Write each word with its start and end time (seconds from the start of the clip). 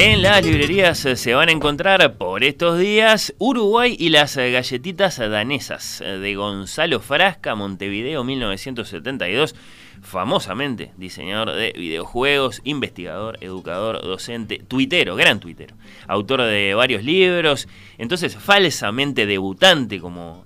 En 0.00 0.22
las 0.22 0.44
librerías 0.44 1.04
eh, 1.06 1.16
se 1.16 1.34
van 1.34 1.48
a 1.48 1.52
encontrar 1.52 2.18
por 2.18 2.44
estos 2.44 2.78
días 2.78 3.34
Uruguay 3.38 3.96
y 3.98 4.10
las 4.10 4.36
eh, 4.36 4.52
galletitas 4.52 5.18
danesas 5.18 6.00
eh, 6.00 6.18
de 6.18 6.36
Gonzalo 6.36 7.00
Frasca, 7.00 7.56
Montevideo 7.56 8.22
1972, 8.22 9.56
famosamente 10.00 10.92
diseñador 10.96 11.50
de 11.50 11.72
videojuegos, 11.76 12.60
investigador, 12.62 13.38
educador, 13.40 14.00
docente, 14.00 14.62
tuitero, 14.68 15.16
gran 15.16 15.40
tuitero, 15.40 15.74
autor 16.06 16.42
de 16.42 16.74
varios 16.74 17.02
libros, 17.02 17.66
entonces 17.98 18.36
falsamente 18.36 19.26
debutante 19.26 19.98
como 19.98 20.44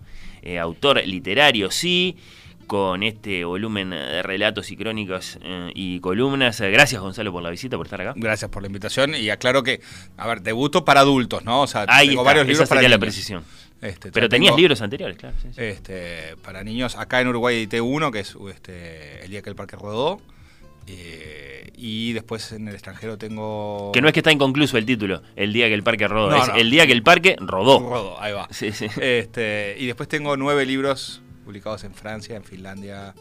autor 0.58 1.06
literario, 1.06 1.70
sí, 1.70 2.16
con 2.72 3.02
este 3.02 3.44
volumen 3.44 3.90
de 3.90 4.22
relatos 4.22 4.70
y 4.70 4.78
crónicas 4.78 5.38
eh, 5.42 5.70
y 5.74 6.00
columnas. 6.00 6.58
Gracias, 6.58 7.02
Gonzalo, 7.02 7.30
por 7.30 7.42
la 7.42 7.50
visita, 7.50 7.76
por 7.76 7.84
estar 7.84 8.00
acá. 8.00 8.14
Gracias 8.16 8.50
por 8.50 8.62
la 8.62 8.68
invitación 8.68 9.14
y 9.14 9.28
aclaro 9.28 9.62
que, 9.62 9.82
a 10.16 10.26
ver, 10.26 10.40
debuto 10.40 10.82
para 10.82 11.00
adultos, 11.00 11.44
¿no? 11.44 11.60
O 11.60 11.66
sea, 11.66 11.84
tengo 11.84 12.24
varios 12.24 12.46
libros 12.46 12.64
esa 12.64 12.74
sería 12.74 12.88
la 12.88 12.98
precisión. 12.98 13.44
Este, 13.82 14.10
Pero 14.10 14.26
tenías 14.30 14.56
libros 14.56 14.80
anteriores, 14.80 15.18
claro. 15.18 15.36
Este, 15.54 16.34
para 16.42 16.64
niños, 16.64 16.96
acá 16.96 17.20
en 17.20 17.28
Uruguay 17.28 17.56
edité 17.56 17.82
uno, 17.82 18.10
que 18.10 18.20
es 18.20 18.38
este, 18.50 19.22
El 19.22 19.30
día 19.30 19.42
que 19.42 19.50
el 19.50 19.56
parque 19.56 19.76
rodó. 19.76 20.22
Eh, 20.86 21.72
y 21.76 22.14
después 22.14 22.52
en 22.52 22.68
el 22.68 22.74
extranjero 22.74 23.18
tengo. 23.18 23.92
Que 23.92 24.00
no 24.00 24.08
es 24.08 24.14
que 24.14 24.20
está 24.20 24.32
inconcluso 24.32 24.78
el 24.78 24.86
título, 24.86 25.20
el 25.36 25.52
día 25.52 25.68
que 25.68 25.74
el 25.74 25.82
parque 25.82 26.08
rodó, 26.08 26.34
es 26.34 26.48
el 26.56 26.70
día 26.70 26.86
que 26.86 26.92
el 26.92 27.02
parque 27.02 27.36
rodó. 27.38 27.80
Rodó, 27.80 28.18
ahí 28.18 28.32
va. 28.32 28.48
Este, 28.60 29.76
y 29.78 29.84
después 29.84 30.08
tengo 30.08 30.38
nueve 30.38 30.64
libros 30.64 31.20
publicados 31.52 31.84
en 31.84 31.92
Francia, 31.92 32.34
en 32.34 32.44
Finlandia 32.44 33.14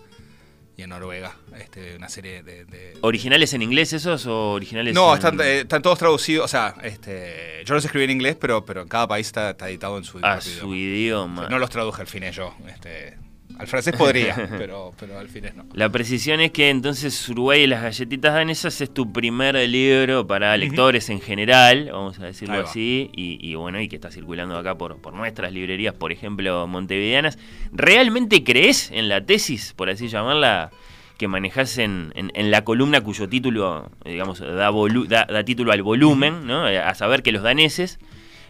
y 0.78 0.84
en 0.84 0.90
Noruega. 0.90 1.36
Este, 1.60 1.98
una 1.98 2.08
serie 2.08 2.44
de, 2.44 2.98
¿Originales 3.02 3.54
en 3.54 3.62
inglés 3.62 3.92
esos 3.92 4.26
o 4.26 4.52
originales 4.54 4.94
No, 4.94 5.14
están, 5.14 5.38
eh, 5.42 5.60
están, 5.62 5.82
todos 5.82 6.00
traducidos. 6.00 6.46
O 6.46 6.48
sea, 6.48 6.76
este, 6.82 7.62
yo 7.66 7.73
los 7.73 7.84
escribí 7.84 8.06
en 8.06 8.12
inglés, 8.12 8.38
pero, 8.40 8.64
pero 8.64 8.84
en 8.84 8.88
cada 8.88 9.06
país 9.06 9.28
está, 9.28 9.50
editado 9.68 9.98
en 9.98 10.06
su, 10.06 10.20
ah, 10.23 10.40
su 10.40 10.73
idioma. 10.73 11.50
No 11.50 11.60
los 11.60 11.70
traduje 11.70 12.02
al 12.02 12.08
fin 12.08 12.23
yo. 12.32 12.56
Este, 12.70 13.18
al 13.62 13.67
francés 13.67 13.95
podría, 13.95 14.36
pero, 14.58 14.92
pero 15.00 15.20
al 15.20 15.30
fin 15.30 15.45
no. 15.56 15.66
La 15.73 15.90
precisión 15.90 16.40
es 16.40 16.52
que 16.52 16.72
entonces 16.72 17.30
Uruguay 17.30 17.62
y 17.62 17.67
las 17.67 17.84
galletitas 17.84 18.34
danesas 18.34 18.81
es 18.81 18.92
tu 18.92 19.14
primer 19.14 19.54
libro 19.70 20.26
para 20.26 20.58
lectores 20.58 21.12
en 21.12 21.22
general, 21.22 21.89
vamos 21.92 22.17
a 22.20 22.26
decirlo 22.26 22.59
así, 22.59 23.12
y, 23.14 23.54
bueno, 23.54 23.80
y 23.80 23.88
que 23.88 23.98
está 23.98 24.09
circulando 24.09 24.58
acá 24.58 24.80
por, 24.80 24.98
por 24.98 25.14
nuestras 25.14 25.54
librerías, 25.54 25.94
por 25.94 26.12
ejemplo, 26.12 26.66
montevideanas. 26.66 27.38
¿Realmente 27.72 28.44
crees 28.44 28.89
en 28.89 29.09
la 29.09 29.23
tesis, 29.23 29.73
por 29.73 29.92
así 29.92 30.08
llamarla, 30.08 30.72
que 31.20 31.28
manejas 31.28 31.78
en, 31.78 32.12
en, 32.16 32.50
la 32.50 32.64
columna 32.64 33.02
cuyo 33.02 33.30
título, 33.30 33.92
digamos, 34.04 34.39
da, 34.39 34.72
da 34.72 35.44
título 35.44 35.72
al 35.72 35.84
volumen, 35.84 36.48
¿no? 36.48 36.66
a 36.66 36.95
saber 36.95 37.22
que 37.22 37.32
los 37.32 37.44
daneses 37.44 38.00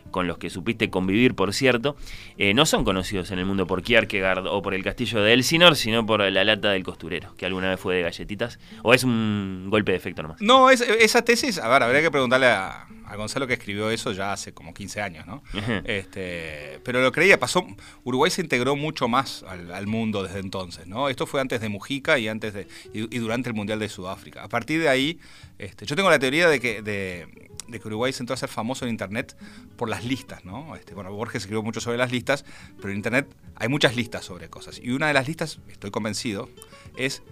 con 0.09 0.27
los 0.27 0.37
que 0.37 0.49
supiste 0.49 0.89
convivir, 0.89 1.35
por 1.35 1.53
cierto, 1.53 1.95
eh, 2.37 2.53
no 2.53 2.65
son 2.65 2.83
conocidos 2.83 3.31
en 3.31 3.39
el 3.39 3.45
mundo 3.45 3.67
por 3.67 3.83
Kierkegaard 3.83 4.47
o 4.47 4.61
por 4.61 4.73
el 4.73 4.83
castillo 4.83 5.21
de 5.21 5.33
Elsinor, 5.33 5.75
sino 5.75 6.05
por 6.05 6.21
la 6.21 6.43
lata 6.43 6.71
del 6.71 6.83
costurero, 6.83 7.35
que 7.35 7.45
alguna 7.45 7.69
vez 7.69 7.79
fue 7.79 7.95
de 7.95 8.01
galletitas. 8.03 8.59
¿O 8.83 8.93
es 8.93 9.03
un 9.03 9.67
golpe 9.69 9.91
de 9.91 9.97
efecto 9.97 10.21
nomás? 10.23 10.41
No, 10.41 10.69
esa 10.69 11.21
tesis, 11.23 11.59
a 11.59 11.67
ver, 11.67 11.83
habría 11.83 12.01
que 12.01 12.11
preguntarle 12.11 12.47
a, 12.47 12.87
Gonzalo 13.15 13.45
que 13.45 13.55
escribió 13.55 13.91
eso 13.91 14.13
ya 14.13 14.31
hace 14.31 14.53
como 14.53 14.73
15 14.73 15.01
años, 15.01 15.27
¿no? 15.27 15.43
este, 15.83 16.79
pero 16.85 17.01
lo 17.01 17.11
creía, 17.11 17.37
pasó. 17.37 17.67
Uruguay 18.05 18.31
se 18.31 18.41
integró 18.41 18.77
mucho 18.77 19.09
más 19.09 19.43
al, 19.43 19.85
mundo 19.85 20.23
desde 20.23 20.39
entonces, 20.39 20.87
¿no? 20.87 21.09
Esto 21.09 21.27
fue 21.27 21.41
antes 21.41 21.59
de 21.59 21.67
Mujica 21.67 22.17
y 22.19 22.29
antes 22.29 22.53
de 22.53 22.67
y, 22.93 23.17
durante 23.17 23.49
el 23.49 23.55
Mundial 23.55 23.79
de 23.79 23.89
Sudáfrica. 23.89 24.43
A 24.43 24.47
partir 24.47 24.79
de 24.79 24.87
ahí, 24.87 25.19
este, 25.57 25.85
yo 25.85 25.97
tengo 25.97 26.09
la 26.09 26.19
teoría 26.19 26.47
de 26.47 26.61
que 26.61 26.81
de, 26.81 27.27
de 27.71 27.79
que 27.79 27.87
Uruguay 27.87 28.13
se 28.13 28.23
entró 28.23 28.33
a 28.33 28.37
ser 28.37 28.49
famoso 28.49 28.85
en 28.85 28.91
Internet 28.91 29.35
por 29.77 29.89
las 29.89 30.05
listas, 30.05 30.45
¿no? 30.45 30.75
Este, 30.75 30.93
bueno, 30.93 31.11
Borges 31.13 31.41
escribió 31.41 31.63
mucho 31.63 31.81
sobre 31.81 31.97
las 31.97 32.11
listas, 32.11 32.45
pero 32.77 32.89
en 32.89 32.97
Internet 32.97 33.27
hay 33.55 33.69
muchas 33.69 33.95
listas 33.95 34.25
sobre 34.25 34.49
cosas. 34.49 34.79
Y 34.81 34.91
una 34.91 35.07
de 35.07 35.13
las 35.13 35.27
listas, 35.27 35.59
estoy 35.69 35.91
convencido, 35.91 36.49
es 36.95 37.23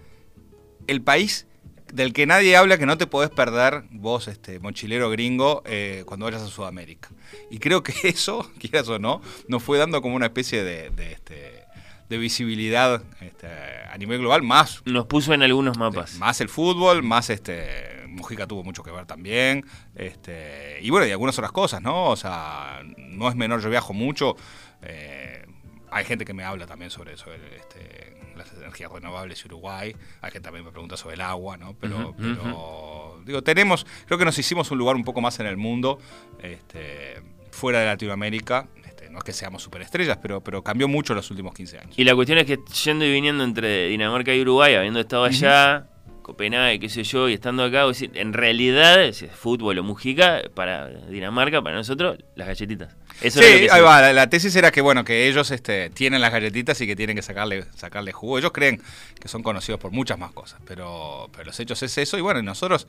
el 0.88 1.02
país 1.02 1.46
del 1.94 2.14
que 2.14 2.26
nadie 2.26 2.56
habla 2.56 2.78
que 2.78 2.86
no 2.86 2.98
te 2.98 3.08
podés 3.08 3.30
perder 3.30 3.84
vos, 3.92 4.28
este 4.28 4.60
mochilero 4.60 5.10
gringo, 5.10 5.64
eh, 5.66 6.04
cuando 6.06 6.26
vayas 6.26 6.42
a 6.42 6.48
Sudamérica. 6.48 7.10
Y 7.50 7.60
creo 7.60 7.84
que 7.84 7.94
eso, 8.04 8.50
quieras 8.60 8.88
o 8.90 9.00
no, 9.00 9.22
nos 9.48 9.64
fue 9.64 9.78
dando 9.78 10.02
como 10.02 10.16
una 10.16 10.28
especie 10.28 10.64
de, 10.64 10.92
este, 11.12 11.59
de 12.10 12.18
visibilidad 12.18 13.04
este, 13.22 13.48
a 13.48 13.98
nivel 13.98 14.20
global 14.20 14.42
más. 14.42 14.82
Nos 14.86 15.06
puso 15.06 15.34
en 15.34 15.44
algunos 15.44 15.78
mapas. 15.78 16.16
Más 16.16 16.42
el 16.42 16.50
fútbol, 16.50 17.04
más 17.04 17.30
este 17.30 18.06
Mujica 18.08 18.48
tuvo 18.48 18.64
mucho 18.64 18.84
que 18.84 18.92
ver 18.92 19.06
también. 19.06 19.66
Este, 19.96 20.80
y 20.82 20.90
bueno, 20.90 21.06
y 21.08 21.12
algunas 21.12 21.38
otras 21.38 21.52
cosas, 21.52 21.82
¿no? 21.82 22.10
O 22.10 22.16
sea, 22.16 22.82
no 22.98 23.30
es 23.30 23.36
menor, 23.36 23.62
yo 23.62 23.70
viajo 23.70 23.94
mucho. 23.94 24.36
Eh, 24.82 25.46
hay 25.92 26.06
gente 26.06 26.26
que 26.26 26.34
me 26.34 26.44
habla 26.44 26.68
también 26.68 26.92
sobre, 26.92 27.18
sobre 27.18 27.38
este, 27.56 28.18
las 28.36 28.52
energías 28.54 28.92
renovables 28.92 29.42
y 29.44 29.48
Uruguay. 29.48 29.96
Hay 30.22 30.32
gente 30.32 30.46
también 30.48 30.66
me 30.66 30.72
pregunta 30.72 30.98
sobre 30.98 31.16
el 31.16 31.22
agua, 31.22 31.58
¿no? 31.58 31.76
Pero, 31.80 32.16
digo, 33.26 33.42
tenemos, 33.44 33.86
creo 34.06 34.18
que 34.18 34.26
nos 34.26 34.38
hicimos 34.38 34.72
un 34.72 34.78
lugar 34.78 34.96
un 34.96 35.04
poco 35.04 35.22
más 35.22 35.40
en 35.40 35.46
el 35.46 35.58
mundo, 35.58 36.00
este, 36.42 37.22
fuera 37.52 37.80
de 37.80 37.86
Latinoamérica. 37.86 38.68
No 39.10 39.20
es 39.20 39.24
que 39.24 39.34
seamos 39.34 39.64
superestrellas, 39.64 40.18
pero, 40.18 40.42
pero 40.42 40.64
cambió 40.64 40.88
mucho 40.88 41.14
los 41.14 41.30
últimos 41.32 41.54
15 41.54 41.80
años. 41.80 41.94
Y 41.98 42.04
la 42.04 42.16
cuestión 42.16 42.38
es 42.38 42.46
que 42.46 42.60
yendo 42.84 43.06
y 43.06 43.12
viniendo 43.12 43.44
entre 43.44 43.88
Dinamarca 43.88 44.34
y 44.34 44.42
Uruguay, 44.42 44.76
habiendo 44.76 45.00
estado 45.00 45.24
allá, 45.24 45.88
Copenhague, 46.30 46.80
qué 46.80 46.90
sé 46.90 47.04
yo, 47.04 47.28
y 47.28 47.34
estando 47.34 47.64
acá, 47.64 47.86
en 48.14 48.34
realidad, 48.34 49.04
es 49.04 49.26
fútbol 49.34 49.80
o 49.80 49.84
Mujica, 49.84 50.44
para 50.54 50.88
Dinamarca, 50.88 51.62
para 51.62 51.76
nosotros, 51.76 52.20
las 52.36 52.48
galletitas. 52.48 52.96
Eso 53.20 53.42
sí, 53.42 53.68
ahí 53.70 53.82
va, 53.82 54.14
la, 54.14 54.30
tesis 54.30 54.56
era 54.56 54.72
que, 54.72 54.82
bueno, 54.82 55.04
que 55.04 55.28
ellos 55.28 55.50
este, 55.50 55.90
tienen 55.90 56.22
las 56.22 56.32
galletitas 56.32 56.80
y 56.82 56.88
que 56.88 56.96
tienen 56.96 57.16
que 57.16 57.24
sacarle, 57.24 57.66
sacarle 57.76 58.12
jugo. 58.12 58.38
Ellos 58.38 58.52
creen 58.52 58.82
que 59.20 59.28
son 59.28 59.42
conocidos 59.42 59.80
por 59.80 59.92
muchas 59.92 60.20
más 60.20 60.32
cosas, 60.32 60.62
pero, 60.68 61.30
pero 61.32 61.46
los 61.46 61.60
hechos 61.60 61.82
es 61.82 61.98
eso, 61.98 62.18
y 62.18 62.22
bueno, 62.22 62.42
nosotros 62.44 62.88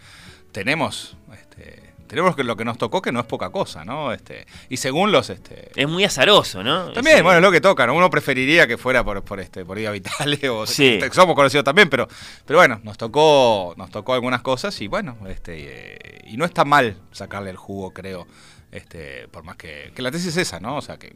tenemos... 0.53 1.17
Este, 1.33 1.90
tenemos 2.10 2.34
que 2.34 2.43
lo 2.43 2.56
que 2.56 2.65
nos 2.65 2.76
tocó, 2.76 3.00
que 3.00 3.12
no 3.12 3.21
es 3.21 3.26
poca 3.26 3.50
cosa, 3.50 3.84
¿no? 3.84 4.12
Este, 4.12 4.44
y 4.69 4.78
según 4.78 5.12
los... 5.12 5.31
Este, 5.31 5.71
es 5.76 5.88
muy 5.88 6.03
azaroso, 6.03 6.65
¿no? 6.65 6.91
También, 6.91 7.22
bueno, 7.22 7.38
es 7.38 7.43
lo 7.43 7.53
que 7.53 7.60
toca, 7.60 7.87
¿no? 7.87 7.94
Uno 7.94 8.10
preferiría 8.10 8.66
que 8.66 8.76
fuera 8.76 9.04
por, 9.04 9.22
por, 9.22 9.38
este, 9.38 9.65
por 9.65 9.78
Vida 9.78 9.93
Vitale, 9.93 10.48
o 10.50 10.66
sí. 10.66 10.98
somos 11.12 11.37
conocidos 11.37 11.65
también, 11.65 11.88
pero, 11.88 12.09
pero 12.44 12.59
bueno, 12.59 12.81
nos 12.82 12.98
tocó, 12.98 13.75
nos 13.76 13.91
tocó 13.91 14.15
algunas 14.15 14.43
cosas 14.43 14.81
y 14.81 14.88
bueno, 14.88 15.19
este, 15.28 16.25
y 16.26 16.37
no 16.37 16.44
está 16.44 16.65
mal 16.65 16.97
sacarle 17.12 17.50
el 17.50 17.56
jugo, 17.56 17.93
creo, 17.93 18.27
este, 18.72 19.28
por 19.28 19.44
más 19.44 19.54
que, 19.54 19.92
que 19.94 20.03
la 20.03 20.10
tesis 20.10 20.31
es 20.31 20.37
esa, 20.38 20.59
¿no? 20.59 20.78
O 20.78 20.82
sea, 20.82 20.97
que, 20.97 21.15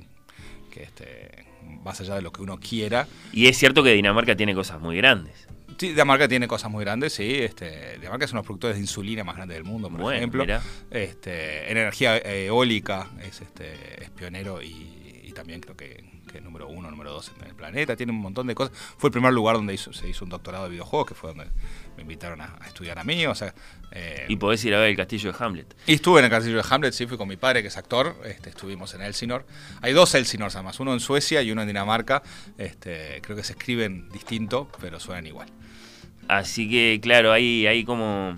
que 0.70 0.84
este, 0.84 1.44
más 1.82 2.00
allá 2.00 2.14
de 2.14 2.22
lo 2.22 2.30
que 2.30 2.40
uno 2.40 2.60
quiera. 2.60 3.08
Y 3.32 3.48
es 3.48 3.58
cierto 3.58 3.82
que 3.82 3.90
Dinamarca 3.90 4.36
tiene 4.36 4.54
cosas 4.54 4.80
muy 4.80 4.96
grandes. 4.96 5.48
Sí, 5.78 5.88
Dinamarca 5.88 6.28
tiene 6.28 6.48
cosas 6.48 6.70
muy 6.70 6.84
grandes, 6.84 7.14
sí. 7.14 7.34
Este, 7.40 7.98
Dinamarca 7.98 8.24
es 8.24 8.32
uno 8.32 8.38
de 8.38 8.42
los 8.42 8.46
productores 8.46 8.76
de 8.76 8.82
insulina 8.82 9.24
más 9.24 9.36
grandes 9.36 9.56
del 9.56 9.64
mundo, 9.64 9.90
por 9.90 10.14
ejemplo. 10.14 10.44
Este, 10.90 11.70
en 11.70 11.76
energía 11.76 12.18
eólica 12.18 13.08
es, 13.22 13.40
este, 13.40 14.04
es 14.04 14.10
pionero 14.10 14.62
y, 14.62 15.00
también 15.34 15.60
creo 15.60 15.76
que, 15.76 16.04
que, 16.30 16.38
es 16.38 16.44
número 16.44 16.68
uno, 16.68 16.88
número 16.92 17.10
dos 17.10 17.32
en 17.36 17.48
el 17.48 17.56
planeta. 17.56 17.96
Tiene 17.96 18.12
un 18.12 18.20
montón 18.20 18.46
de 18.46 18.54
cosas. 18.54 18.72
Fue 18.96 19.08
el 19.08 19.12
primer 19.12 19.32
lugar 19.32 19.56
donde 19.56 19.76
se 19.76 20.08
hizo 20.08 20.24
un 20.24 20.30
doctorado 20.30 20.62
de 20.62 20.70
videojuegos, 20.70 21.08
que 21.08 21.14
fue 21.16 21.30
donde 21.30 21.50
me 21.96 22.02
invitaron 22.02 22.40
a, 22.40 22.56
estudiar 22.68 23.00
a 23.00 23.02
mí. 23.02 23.26
O 23.26 23.34
sea, 23.34 23.52
eh, 23.90 24.26
y 24.28 24.36
podés 24.36 24.64
ir 24.64 24.76
a 24.76 24.78
ver 24.78 24.90
el 24.90 24.96
castillo 24.96 25.32
de 25.32 25.44
Hamlet. 25.44 25.74
Y 25.88 25.94
estuve 25.94 26.20
en 26.20 26.26
el 26.26 26.30
castillo 26.30 26.56
de 26.56 26.64
Hamlet, 26.70 26.94
sí, 26.94 27.08
fui 27.08 27.16
con 27.16 27.26
mi 27.26 27.36
padre, 27.36 27.62
que 27.62 27.68
es 27.68 27.76
actor. 27.76 28.14
Este, 28.24 28.50
estuvimos 28.50 28.94
en 28.94 29.02
Elsinor. 29.02 29.44
Hay 29.82 29.92
dos 29.92 30.14
Elsinors 30.14 30.54
además, 30.54 30.78
uno 30.78 30.92
en 30.92 31.00
Suecia 31.00 31.42
y 31.42 31.50
uno 31.50 31.62
en 31.62 31.66
Dinamarca. 31.66 32.22
Este, 32.56 33.20
creo 33.20 33.36
que 33.36 33.42
se 33.42 33.54
escriben 33.54 34.08
distinto, 34.10 34.68
pero 34.80 35.00
suenan 35.00 35.26
igual. 35.26 35.48
Así 36.28 36.68
que, 36.68 37.00
claro, 37.02 37.32
hay, 37.32 37.66
hay 37.66 37.84
como 37.84 38.36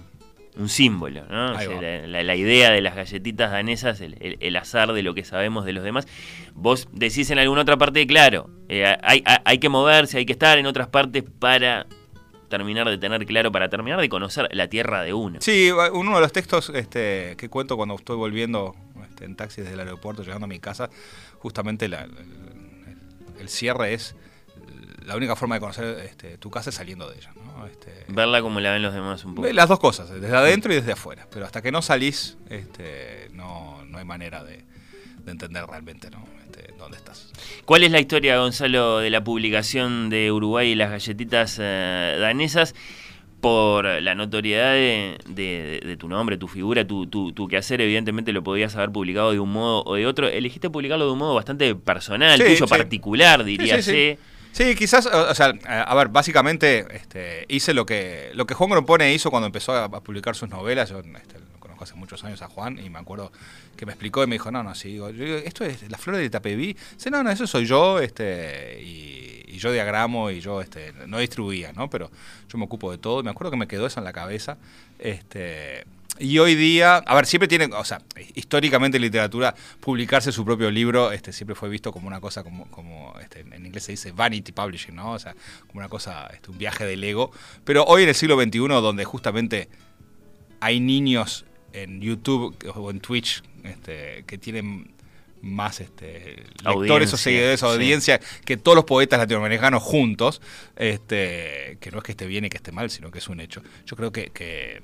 un 0.56 0.68
símbolo, 0.68 1.24
¿no? 1.28 1.52
la, 1.52 2.36
idea 2.36 2.70
de 2.70 2.80
las 2.80 2.96
galletitas 2.96 3.50
danesas, 3.50 4.00
el, 4.00 4.56
azar 4.56 4.92
de 4.92 5.02
lo 5.02 5.14
que 5.14 5.24
sabemos 5.24 5.64
de 5.64 5.72
los 5.72 5.84
demás. 5.84 6.06
Vos 6.54 6.88
decís 6.92 7.30
en 7.30 7.38
alguna 7.38 7.62
otra 7.62 7.76
parte, 7.76 8.06
claro, 8.06 8.48
eh, 8.68 8.96
hay, 9.02 9.22
hay, 9.44 9.58
que 9.58 9.68
moverse, 9.68 10.18
hay 10.18 10.26
que 10.26 10.32
estar 10.32 10.58
en 10.58 10.66
otras 10.66 10.88
partes 10.88 11.24
para 11.38 11.86
terminar 12.48 12.88
de 12.88 12.98
tener 12.98 13.26
claro 13.26 13.50
para 13.50 13.68
terminar 13.68 14.00
de 14.00 14.08
conocer 14.08 14.48
la 14.52 14.68
tierra 14.68 15.02
de 15.02 15.12
uno. 15.12 15.40
Sí, 15.40 15.70
uno 15.70 16.14
de 16.14 16.20
los 16.20 16.32
textos 16.32 16.70
este, 16.74 17.34
que 17.36 17.48
cuento 17.48 17.76
cuando 17.76 17.94
estoy 17.96 18.16
volviendo 18.16 18.74
este, 19.02 19.24
en 19.24 19.36
taxi 19.36 19.62
desde 19.62 19.74
el 19.74 19.80
aeropuerto, 19.80 20.22
llegando 20.22 20.44
a 20.44 20.48
mi 20.48 20.58
casa, 20.58 20.90
justamente 21.38 21.86
el, 21.86 23.48
cierre 23.48 23.94
es 23.94 24.14
la 25.04 25.16
única 25.16 25.36
forma 25.36 25.56
de 25.56 25.60
conocer 25.60 25.98
este, 26.04 26.38
tu 26.38 26.50
casa 26.50 26.70
es 26.70 26.76
saliendo 26.76 27.08
de 27.10 27.18
ella. 27.18 27.32
Este, 27.64 28.04
Verla 28.08 28.42
como 28.42 28.60
la 28.60 28.72
ven 28.72 28.82
los 28.82 28.92
demás 28.92 29.24
un 29.24 29.34
poco. 29.34 29.48
Las 29.50 29.68
dos 29.68 29.78
cosas, 29.78 30.10
desde 30.10 30.36
adentro 30.36 30.72
y 30.72 30.76
desde 30.76 30.92
afuera. 30.92 31.26
Pero 31.30 31.46
hasta 31.46 31.62
que 31.62 31.72
no 31.72 31.82
salís, 31.82 32.36
este, 32.50 33.28
no, 33.32 33.84
no 33.86 33.98
hay 33.98 34.04
manera 34.04 34.44
de, 34.44 34.64
entender 35.26 35.64
realmente 35.66 36.10
¿no? 36.10 36.24
Este, 36.44 36.72
dónde 36.78 36.96
estás. 36.96 37.32
¿Cuál 37.64 37.82
es 37.82 37.90
la 37.90 37.98
historia, 38.00 38.38
Gonzalo, 38.38 38.98
de 38.98 39.10
la 39.10 39.24
publicación 39.24 40.10
de 40.10 40.30
Uruguay 40.30 40.70
y 40.70 40.74
las 40.74 40.90
galletitas 40.90 41.58
eh, 41.60 42.16
danesas? 42.20 42.74
por 43.40 43.84
la 43.84 44.14
notoriedad 44.14 44.72
de, 44.72 45.96
tu 46.00 46.08
nombre, 46.08 46.36
tu 46.36 46.48
figura, 46.48 46.86
tu, 46.86 47.06
tu, 47.06 47.48
quehacer, 47.48 47.80
evidentemente 47.80 48.32
lo 48.32 48.42
podías 48.42 48.74
haber 48.74 48.90
publicado 48.90 49.30
de 49.30 49.38
un 49.38 49.52
modo 49.52 49.84
o 49.84 49.94
de 49.94 50.06
otro. 50.06 50.26
Elegiste 50.26 50.70
publicarlo 50.70 51.06
de 51.06 51.12
un 51.12 51.18
modo 51.18 51.34
bastante 51.34 51.74
personal, 51.74 52.42
tuyo 52.42 52.66
particular, 52.66 53.44
diría 53.44 53.80
sí, 53.82 54.18
Sí, 54.56 54.74
quizás, 54.74 55.04
o 55.04 55.34
sea, 55.34 55.52
a 55.66 55.94
ver, 55.94 56.08
básicamente 56.08 56.86
este, 56.96 57.44
hice 57.46 57.74
lo 57.74 57.84
que 57.84 58.30
lo 58.32 58.46
que 58.46 58.54
Juan 58.54 58.70
Grompone 58.70 59.12
hizo 59.12 59.30
cuando 59.30 59.48
empezó 59.48 59.74
a, 59.74 59.90
publicar 60.00 60.34
sus 60.34 60.48
novelas. 60.48 60.88
Yo 60.88 61.00
este, 61.00 61.38
lo 61.38 61.60
conozco 61.60 61.84
hace 61.84 61.92
muchos 61.92 62.24
años 62.24 62.40
a 62.40 62.48
Juan 62.48 62.78
y 62.82 62.88
me 62.88 62.98
acuerdo 62.98 63.30
que 63.76 63.84
me 63.84 63.92
explicó 63.92 64.24
y 64.24 64.26
me 64.26 64.36
dijo, 64.36 64.50
no, 64.50 64.62
no, 64.62 64.74
sí, 64.74 64.92
digo, 64.92 65.08
esto 65.08 65.62
es 65.62 65.90
la 65.90 65.98
flor 65.98 66.16
de 66.16 66.30
Tapeví. 66.30 66.74
Dice, 66.94 67.10
no, 67.10 67.22
no, 67.22 67.30
eso 67.30 67.46
soy 67.46 67.66
yo, 67.66 67.98
este, 67.98 68.80
y, 68.82 69.58
yo 69.58 69.72
diagramo 69.72 70.30
y 70.30 70.40
yo 70.40 70.62
este, 70.62 70.92
no 71.06 71.18
distribuía, 71.18 71.72
¿no? 71.72 71.90
Pero 71.90 72.10
yo 72.48 72.58
me 72.58 72.64
ocupo 72.64 72.90
de 72.90 72.98
todo. 72.98 73.20
Y 73.20 73.24
me 73.24 73.30
acuerdo 73.30 73.50
que 73.50 73.56
me 73.58 73.66
quedó 73.66 73.86
eso 73.86 74.00
en 74.00 74.04
la 74.04 74.12
cabeza. 74.12 74.56
Este, 74.98 75.84
y 76.18 76.38
hoy 76.38 76.54
día, 76.54 76.96
a 76.96 77.14
ver, 77.14 77.26
siempre 77.26 77.46
tiene, 77.46 77.66
o 77.66 77.84
sea, 77.84 78.00
históricamente 78.34 78.96
en 78.96 79.02
literatura, 79.02 79.54
publicarse 79.80 80.32
su 80.32 80.44
propio 80.44 80.70
libro 80.70 81.12
este, 81.12 81.32
siempre 81.32 81.54
fue 81.54 81.68
visto 81.68 81.92
como 81.92 82.06
una 82.06 82.20
cosa, 82.20 82.42
como, 82.42 82.70
como 82.70 83.14
este, 83.20 83.40
en 83.40 83.66
inglés 83.66 83.84
se 83.84 83.92
dice 83.92 84.12
vanity 84.12 84.52
publishing, 84.52 84.94
¿no? 84.94 85.12
O 85.12 85.18
sea, 85.18 85.34
como 85.66 85.80
una 85.80 85.88
cosa, 85.88 86.28
este, 86.32 86.50
un 86.50 86.58
viaje 86.58 86.86
del 86.86 87.04
ego. 87.04 87.32
Pero 87.64 87.84
hoy 87.84 88.04
en 88.04 88.08
el 88.08 88.14
siglo 88.14 88.40
XXI, 88.40 88.58
donde 88.58 89.04
justamente 89.04 89.68
hay 90.60 90.80
niños 90.80 91.44
en 91.74 92.00
YouTube 92.00 92.56
o 92.74 92.90
en 92.90 93.00
Twitch 93.00 93.42
este, 93.64 94.24
que 94.26 94.38
tienen 94.38 94.95
más 95.42 95.80
este, 95.80 96.44
lectores 96.64 97.12
o 97.12 97.16
seguidores 97.16 97.62
o 97.62 97.68
audiencia 97.68 98.20
que 98.44 98.56
todos 98.56 98.74
los 98.74 98.84
poetas 98.84 99.18
latinoamericanos 99.18 99.82
juntos, 99.82 100.40
este, 100.76 101.78
que 101.80 101.90
no 101.90 101.98
es 101.98 102.04
que 102.04 102.12
esté 102.12 102.26
bien 102.26 102.44
y 102.44 102.48
que 102.48 102.56
esté 102.56 102.72
mal, 102.72 102.90
sino 102.90 103.10
que 103.10 103.18
es 103.18 103.28
un 103.28 103.40
hecho. 103.40 103.62
Yo 103.84 103.96
creo 103.96 104.12
que, 104.12 104.30
que 104.30 104.80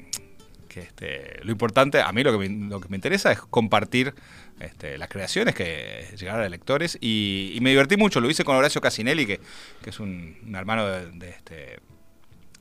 este, 0.81 1.41
lo 1.43 1.53
importante, 1.53 2.01
a 2.01 2.11
mí 2.13 2.23
lo 2.23 2.33
que 2.33 2.49
me, 2.49 2.69
lo 2.69 2.81
que 2.81 2.89
me 2.89 2.97
interesa 2.97 3.33
es 3.33 3.41
compartir 3.41 4.15
este, 4.61 4.97
las 4.99 5.09
creaciones, 5.09 5.55
que 5.55 6.07
llegar 6.17 6.41
a 6.41 6.49
lectores, 6.49 6.97
y, 7.01 7.59
me 7.61 7.71
divertí 7.71 7.97
mucho, 7.97 8.21
lo 8.21 8.31
hice 8.31 8.45
con 8.45 8.57
Horacio 8.57 8.81
Casinelli, 8.81 9.27
que, 9.27 9.41
es 9.85 10.01
un, 10.01 10.37
hermano 10.55 10.87
de, 10.87 11.29
este, 11.29 11.81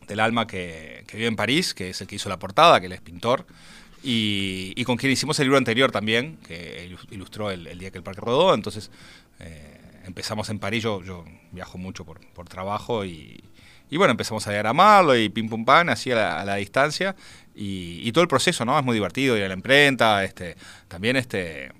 del 0.07 0.19
alma 0.19 0.47
que, 0.47 1.05
vive 1.13 1.27
en 1.27 1.35
París, 1.35 1.73
que 1.73 1.91
es 1.91 2.01
el 2.01 2.07
que 2.07 2.15
hizo 2.15 2.29
la 2.29 2.39
portada, 2.39 2.79
que 2.79 2.88
él 2.88 2.93
es 2.93 3.01
pintor, 3.01 3.45
y, 4.03 4.83
con 4.83 4.98
quien 4.98 5.12
hicimos 5.12 5.39
el 5.39 5.45
libro 5.45 5.57
anterior 5.57 5.92
también, 5.92 6.38
que 6.38 6.95
ilustró 7.12 7.51
el, 7.51 7.77
día 7.77 7.92
que 7.92 7.98
el 7.98 8.03
parque 8.03 8.21
rodó, 8.21 8.53
entonces 8.53 8.92
eh, 9.39 10.01
empezamos 10.06 10.50
en 10.50 10.59
París, 10.59 10.83
yo, 10.83 11.25
viajo 11.51 11.77
mucho 11.77 12.06
por, 12.06 12.19
trabajo 12.50 13.06
y, 13.06 13.44
bueno, 13.92 14.12
empezamos 14.12 14.48
a 14.48 14.51
diagramarlo 14.51 15.15
y 15.18 15.30
pim 15.30 15.50
pum 15.50 15.65
pan, 15.65 15.89
así 15.89 16.12
a 16.12 16.44
la 16.45 16.56
distancia, 16.56 17.15
y, 17.56 18.12
todo 18.12 18.24
el 18.24 18.27
proceso, 18.27 18.65
¿no? 18.65 18.77
Es 18.77 18.86
muy 18.86 18.95
divertido 18.95 19.38
ir 19.38 19.44
a 19.44 19.48
la 19.48 19.53
imprenta, 19.53 20.24
este, 20.24 20.56
también 20.88 21.15
este 21.15 21.71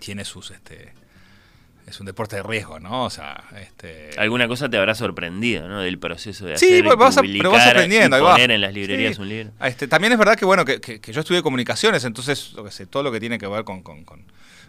tiene 0.00 0.24
sus 0.24 0.50
este 0.50 0.92
es 1.86 2.00
un 2.00 2.06
deporte 2.06 2.36
de 2.36 2.42
riesgo, 2.42 2.80
¿no? 2.80 3.04
O 3.04 3.10
sea, 3.10 3.44
este... 3.60 4.10
Alguna 4.18 4.48
cosa 4.48 4.68
te 4.68 4.76
habrá 4.76 4.94
sorprendido, 4.96 5.68
¿no? 5.68 5.80
Del 5.80 5.98
proceso 5.98 6.44
de 6.44 6.54
hacer 6.54 6.84
pues 6.84 6.96
vas 6.96 7.16
pero 7.16 7.52
vas 7.52 7.66
aprendiendo, 7.66 8.18
y 8.18 8.20
poner 8.20 8.50
en 8.50 8.60
las 8.60 8.74
librerías 8.74 9.18
un 9.18 9.28
libro. 9.28 9.52
Este, 9.62 9.86
también 9.86 10.12
es 10.12 10.18
verdad 10.18 10.36
que, 10.36 10.44
bueno, 10.44 10.64
que, 10.64 10.80
que, 10.80 11.12
yo 11.12 11.20
estudié 11.20 11.42
comunicaciones, 11.42 12.04
entonces, 12.04 12.52
lo 12.54 12.64
que 12.64 12.72
sé, 12.72 12.86
todo 12.86 13.04
lo 13.04 13.12
que 13.12 13.20
tiene 13.20 13.38
que 13.38 13.46
ver 13.46 13.62
con, 13.62 13.82
con, 13.82 14.04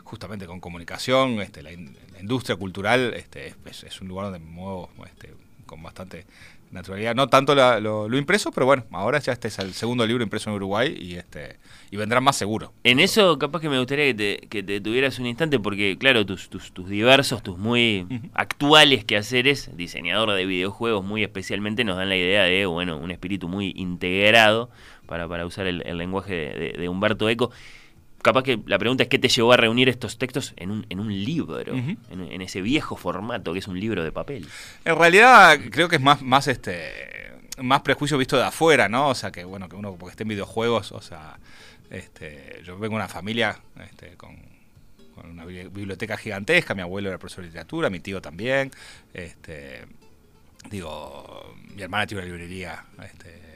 justamente 0.03 0.45
con 0.45 0.59
comunicación, 0.59 1.41
este, 1.41 1.63
la, 1.63 1.71
industria 1.71 2.55
cultural, 2.55 3.13
este, 3.15 3.55
es, 3.65 3.83
es, 3.83 4.01
un 4.01 4.07
lugar 4.07 4.25
donde 4.25 4.39
me 4.39 4.51
muevo 4.51 4.89
este, 5.05 5.33
con 5.65 5.81
bastante 5.81 6.25
naturalidad. 6.71 7.15
No 7.15 7.27
tanto 7.27 7.55
lo, 7.55 8.17
impreso, 8.17 8.51
pero 8.51 8.65
bueno, 8.65 8.85
ahora 8.91 9.19
ya 9.19 9.33
este 9.33 9.47
es 9.47 9.59
el 9.59 9.73
segundo 9.73 10.05
libro 10.05 10.23
impreso 10.23 10.49
en 10.49 10.55
Uruguay 10.55 10.95
y 10.99 11.15
este 11.15 11.57
y 11.89 11.97
vendrán 11.97 12.23
más 12.23 12.35
seguro. 12.35 12.73
En 12.83 12.99
eso 12.99 13.39
capaz 13.39 13.61
que 13.61 13.69
me 13.69 13.77
gustaría 13.77 14.05
que 14.05 14.13
te, 14.13 14.47
que 14.47 14.63
te 14.63 14.81
tuvieras 14.81 15.19
un 15.19 15.25
instante, 15.25 15.59
porque 15.59 15.97
claro, 15.97 16.25
tus, 16.25 16.49
tus, 16.49 16.71
tus 16.71 16.89
diversos, 16.89 17.41
tus 17.43 17.57
muy 17.57 18.05
actuales 18.33 19.05
quehaceres, 19.05 19.75
diseñador 19.75 20.31
de 20.33 20.45
videojuegos 20.45 21.05
muy 21.05 21.23
especialmente, 21.23 21.83
nos 21.83 21.97
dan 21.97 22.09
la 22.09 22.17
idea 22.17 22.43
de, 22.43 22.65
bueno, 22.65 22.97
un 22.97 23.11
espíritu 23.11 23.47
muy 23.47 23.73
integrado, 23.75 24.69
para, 25.05 25.27
para 25.29 25.45
usar 25.45 25.67
el, 25.67 25.79
lenguaje 25.97 26.75
de 26.77 26.89
Humberto 26.89 27.29
Eco 27.29 27.51
capaz 28.27 28.43
que 28.43 28.59
la 28.65 28.77
pregunta 28.77 29.03
es 29.03 29.09
qué 29.09 29.19
te 29.19 29.29
llevó 29.29 29.53
a 29.53 29.57
reunir 29.57 29.87
estos 29.87 30.17
textos 30.17 30.53
en 30.57 30.69
un, 30.69 30.85
en 30.89 30.99
un 30.99 31.07
libro, 31.07 31.59
en, 31.59 32.41
ese 32.41 32.61
viejo 32.61 32.97
formato 32.97 33.53
que 33.53 33.59
es 33.59 33.67
un 33.67 33.79
libro 33.79 34.03
de 34.03 34.11
papel. 34.11 34.47
En 34.83 34.97
realidad 34.97 35.57
creo 35.71 35.87
que 35.87 35.95
es 35.95 36.01
más, 36.01 36.21
más 36.21 36.47
este 36.47 37.27
más 37.61 37.81
prejuicio 37.81 38.17
visto 38.17 38.37
de 38.37 38.43
afuera, 38.43 38.89
¿no? 38.89 39.09
O 39.09 39.15
sea, 39.15 39.31
que 39.31 39.43
bueno, 39.43 39.69
que 39.69 39.75
uno 39.75 39.95
porque 39.95 40.11
esté 40.11 40.23
en 40.23 40.29
videojuegos, 40.29 40.91
o 40.91 41.01
sea, 41.01 41.39
este, 41.89 42.61
yo 42.63 42.77
vengo 42.77 42.95
de 42.95 43.03
una 43.03 43.07
familia 43.07 43.57
este, 43.89 44.15
con, 44.17 44.35
una 45.23 45.45
biblioteca 45.45 46.15
gigantesca, 46.15 46.75
mi 46.75 46.81
abuelo 46.81 47.09
era 47.09 47.17
profesor 47.17 47.43
de 47.43 47.47
literatura, 47.47 47.89
mi 47.89 47.99
tío 47.99 48.21
también, 48.21 48.71
este, 49.13 49.85
digo, 50.69 51.55
mi 51.73 51.81
hermana 51.81 52.05
tiene 52.05 52.23
una 52.23 52.31
librería, 52.31 52.85
este, 53.03 53.46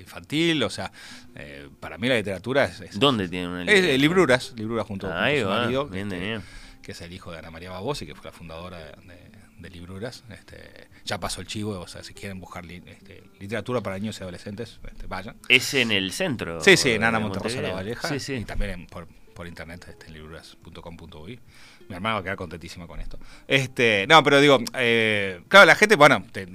infantil, 0.00 0.62
o 0.62 0.70
sea, 0.70 0.90
eh, 1.34 1.68
para 1.80 1.98
mí 1.98 2.08
la 2.08 2.16
literatura 2.16 2.64
es... 2.64 2.98
¿Dónde 2.98 3.28
tiene 3.28 3.48
una? 3.48 3.64
Es, 3.64 3.98
libruras, 3.98 4.52
libruras 4.56 4.86
junto, 4.86 5.06
a 5.06 5.30
su 5.30 5.46
marido, 5.46 5.90
este, 5.92 6.40
que 6.82 6.92
es 6.92 7.00
el 7.00 7.12
hijo 7.12 7.32
de 7.32 7.38
Ana 7.38 7.50
María 7.50 7.70
Babosi, 7.70 8.06
que 8.06 8.14
fue 8.14 8.26
la 8.26 8.32
fundadora 8.32 8.78
de, 8.78 9.34
Libruras. 9.70 10.24
Este, 10.28 10.88
ya 11.06 11.18
pasó 11.18 11.40
el 11.40 11.46
chivo, 11.46 11.80
o 11.80 11.88
sea, 11.88 12.04
si 12.04 12.12
quieren 12.12 12.38
buscar 12.38 12.66
este, 12.66 13.22
literatura 13.40 13.80
para 13.80 13.98
niños 13.98 14.18
y 14.20 14.22
adolescentes, 14.22 14.78
este, 14.86 15.06
vayan. 15.06 15.36
¿Es 15.48 15.72
en 15.72 15.90
el 15.90 16.12
centro? 16.12 16.60
Sí, 16.60 16.76
sí, 16.76 16.90
en 16.90 17.02
Ana 17.02 17.18
Monterrosa 17.18 17.62
La 17.62 17.72
Valleja, 17.72 18.06
sí, 18.08 18.20
sí. 18.20 18.34
y 18.34 18.44
también 18.44 18.86
por, 18.86 19.08
por 19.34 19.46
internet, 19.46 19.86
este, 19.88 20.08
en 20.08 20.12
libruras.com.uy. 20.12 21.40
Mi 21.88 21.94
hermana 21.94 22.16
va 22.16 22.20
a 22.20 22.22
quedar 22.22 22.36
contentísima 22.36 22.86
con 22.86 23.00
esto. 23.00 23.18
Este, 23.48 24.06
no, 24.06 24.22
pero 24.22 24.38
digo, 24.38 24.58
eh, 24.74 25.40
claro, 25.48 25.64
la 25.64 25.76
gente, 25.76 25.96
bueno, 25.96 26.22
te, 26.30 26.46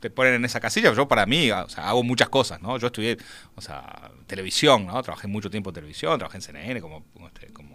te 0.00 0.10
ponen 0.10 0.34
en 0.34 0.44
esa 0.44 0.60
casilla. 0.60 0.92
Yo 0.92 1.06
para 1.06 1.26
mí, 1.26 1.50
o 1.50 1.68
sea, 1.68 1.88
hago 1.88 2.02
muchas 2.02 2.28
cosas, 2.28 2.60
¿no? 2.60 2.78
Yo 2.78 2.88
estudié, 2.88 3.18
o 3.54 3.60
sea, 3.60 4.10
televisión, 4.26 4.86
¿no? 4.86 5.00
Trabajé 5.02 5.28
mucho 5.28 5.50
tiempo 5.50 5.70
en 5.70 5.74
televisión, 5.74 6.18
trabajé 6.18 6.38
en 6.38 6.42
CNN 6.42 6.80
como, 6.80 7.04
como, 7.12 7.28
este, 7.28 7.52
como, 7.52 7.70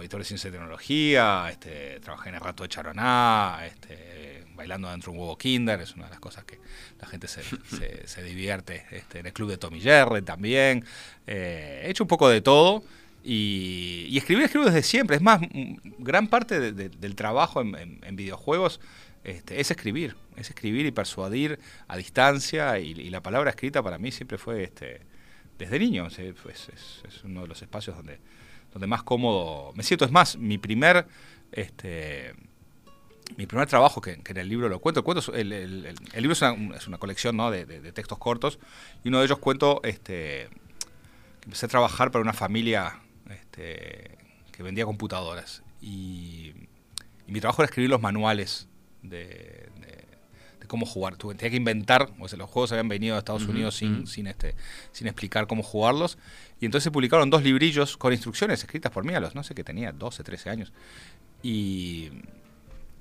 editor 0.00 0.20
de 0.20 0.24
ciencia 0.24 0.48
y 0.48 0.52
tecnología, 0.52 1.48
este, 1.50 1.98
trabajé 1.98 2.28
en 2.28 2.36
el 2.36 2.40
rato 2.40 2.62
de 2.62 2.68
Charoná, 2.68 3.58
este, 3.66 4.44
bailando 4.54 4.88
dentro 4.88 5.10
de 5.10 5.18
un 5.18 5.22
huevo 5.22 5.36
kinder, 5.36 5.80
es 5.80 5.96
una 5.96 6.04
de 6.04 6.10
las 6.10 6.20
cosas 6.20 6.44
que 6.44 6.60
la 7.00 7.08
gente 7.08 7.26
se, 7.26 7.42
se, 8.06 8.22
divierte. 8.22 8.86
Este, 8.92 9.18
en 9.18 9.26
el 9.26 9.32
club 9.32 9.50
de 9.50 9.58
Tommy 9.58 9.80
Jerry 9.80 10.22
también. 10.22 10.84
Eh, 11.26 11.82
he 11.84 11.90
hecho 11.90 12.04
un 12.04 12.08
poco 12.08 12.28
de 12.28 12.40
todo. 12.40 12.84
Y, 13.24 14.06
y 14.08 14.16
escribir, 14.16 14.44
escribo 14.44 14.64
desde 14.64 14.84
siempre. 14.84 15.16
Es 15.16 15.22
más, 15.22 15.40
gran 15.98 16.28
parte 16.28 16.72
del 16.72 17.14
trabajo 17.16 17.60
en 17.60 18.16
videojuegos 18.16 18.80
este, 19.22 19.60
es 19.60 19.70
escribir, 19.70 20.16
es 20.36 20.48
escribir 20.48 20.86
y 20.86 20.92
persuadir 20.92 21.58
a 21.88 21.96
distancia 21.96 22.78
y, 22.78 23.10
la 23.10 23.22
palabra 23.22 23.50
escrita 23.50 23.82
para 23.82 23.98
mí 23.98 24.10
siempre 24.12 24.38
fue 24.38 24.62
este, 24.62 25.02
desde 25.58 25.78
niño, 25.78 26.06
es, 26.06 26.18
uno 27.24 27.42
de 27.42 27.48
los 27.48 27.60
espacios 27.60 27.96
donde, 27.96 28.18
donde 28.72 28.86
más 28.86 29.02
cómodo 29.02 29.72
me 29.74 29.82
siento. 29.82 30.06
Es 30.06 30.10
más, 30.10 30.38
mi 30.38 30.56
primer, 30.56 31.06
este, 31.52 32.34
mi 33.36 33.46
primer 33.46 33.68
trabajo, 33.68 34.00
que, 34.00 34.20
en 34.24 34.36
el 34.38 34.48
libro 34.48 34.70
lo 34.70 34.80
cuento, 34.80 35.04
el, 35.34 35.52
el, 35.52 35.94
libro 36.16 36.32
es 36.32 36.86
una, 36.86 36.98
colección 36.98 37.36
de, 37.50 37.92
textos 37.92 38.16
cortos 38.16 38.58
y 39.04 39.08
uno 39.08 39.18
de 39.18 39.26
ellos 39.26 39.38
cuento 39.38 39.82
este, 39.84 40.48
que 41.40 41.44
empecé 41.44 41.66
a 41.66 41.68
trabajar 41.68 42.10
para 42.10 42.22
una 42.22 42.32
familia 42.32 43.00
este, 43.28 44.16
que 44.50 44.62
vendía 44.62 44.86
computadoras 44.86 45.62
y 45.82 46.54
mi 47.26 47.40
trabajo 47.40 47.60
era 47.60 47.66
escribir 47.66 47.90
los 47.90 48.00
manuales 48.00 48.69
de, 49.02 49.68
cómo 50.66 50.86
jugar. 50.86 51.16
Tuve, 51.16 51.34
tenía 51.34 51.50
que 51.50 51.56
inventar, 51.56 52.10
o 52.20 52.28
sea, 52.28 52.38
los 52.38 52.48
juegos 52.48 52.70
habían 52.70 52.88
venido 52.88 53.16
a 53.16 53.18
Estados 53.18 53.44
Unidos 53.46 53.74
sin, 53.74 54.06
sin, 54.06 54.28
este, 54.28 54.54
sin 54.92 55.08
explicar 55.08 55.48
cómo 55.48 55.62
jugarlos. 55.64 56.16
Y 56.60 56.66
entonces 56.66 56.84
se 56.84 56.90
publicaron 56.92 57.28
dos 57.28 57.42
librillos 57.42 57.96
con 57.96 58.12
instrucciones 58.12 58.60
escritas 58.60 58.92
por 58.92 59.04
mí 59.04 59.14
a 59.14 59.20
los, 59.20 59.34
no 59.34 59.42
sé 59.42 59.54
qué 59.54 59.64
tenía, 59.64 59.90
12, 59.90 60.22
13 60.22 60.50
años. 60.50 60.72
Y, 61.42 62.10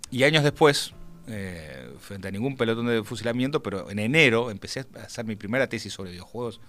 y 0.10 0.24
años 0.24 0.44
después, 0.44 0.94
eh, 1.28 1.94
frente 2.00 2.28
a 2.28 2.32
ningún 2.32 2.58
pelotón 2.58 2.88
de 2.88 3.04
fusilamiento, 3.04 3.62
pero 3.62 3.92
en 3.92 4.00
enero 4.00 4.50
empecé 4.50 4.88
a 4.96 5.04
hacer 5.04 5.26
mi 5.26 5.36
primera 5.36 5.70
tesis 5.70 5.94
sobre 5.94 6.10
videojuegos 6.10 6.60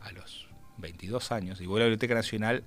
a 0.00 0.12
los 0.12 0.48
22 0.78 1.30
años 1.32 1.60
y 1.60 1.66
voy 1.66 1.76
a 1.76 1.80
la 1.80 1.84
Biblioteca 1.86 2.14
Nacional 2.14 2.64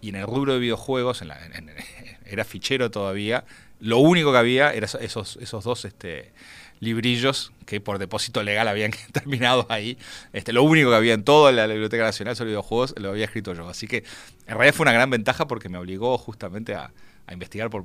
y 0.00 0.08
en 0.08 0.16
el 0.16 0.26
rubro 0.26 0.54
de 0.54 0.58
videojuegos, 0.58 1.22
era 2.26 2.44
fichero 2.44 2.90
todavía, 2.90 3.44
lo 3.82 3.98
único 3.98 4.30
que 4.30 4.38
había 4.38 4.72
eran 4.72 4.88
esos, 5.00 5.36
esos 5.36 5.64
dos 5.64 5.84
este, 5.84 6.32
librillos 6.78 7.52
que 7.66 7.80
por 7.80 7.98
depósito 7.98 8.44
legal 8.44 8.68
habían 8.68 8.92
terminado 9.12 9.66
ahí. 9.68 9.98
Este, 10.32 10.52
lo 10.52 10.62
único 10.62 10.90
que 10.90 10.96
había 10.96 11.14
en 11.14 11.24
toda 11.24 11.50
la 11.50 11.66
Biblioteca 11.66 12.04
Nacional 12.04 12.36
sobre 12.36 12.50
videojuegos 12.50 12.94
lo 12.96 13.10
había 13.10 13.24
escrito 13.24 13.54
yo. 13.54 13.68
Así 13.68 13.88
que 13.88 14.04
en 14.46 14.54
realidad 14.54 14.74
fue 14.74 14.84
una 14.84 14.92
gran 14.92 15.10
ventaja 15.10 15.48
porque 15.48 15.68
me 15.68 15.78
obligó 15.78 16.16
justamente 16.16 16.74
a, 16.74 16.92
investigar 17.30 17.70
por, 17.70 17.84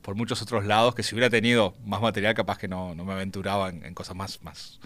por 0.00 0.14
muchos 0.14 0.40
otros 0.40 0.64
lados 0.64 0.94
que 0.94 1.02
si 1.02 1.14
hubiera 1.14 1.28
tenido 1.28 1.74
más 1.84 2.00
material 2.00 2.34
capaz 2.34 2.56
que 2.56 2.68
no, 2.68 2.94
me 2.94 3.12
aventuraba 3.12 3.68
en, 3.68 3.94
cosas 3.94 4.16
más, 4.16 4.42
más, 4.42 4.80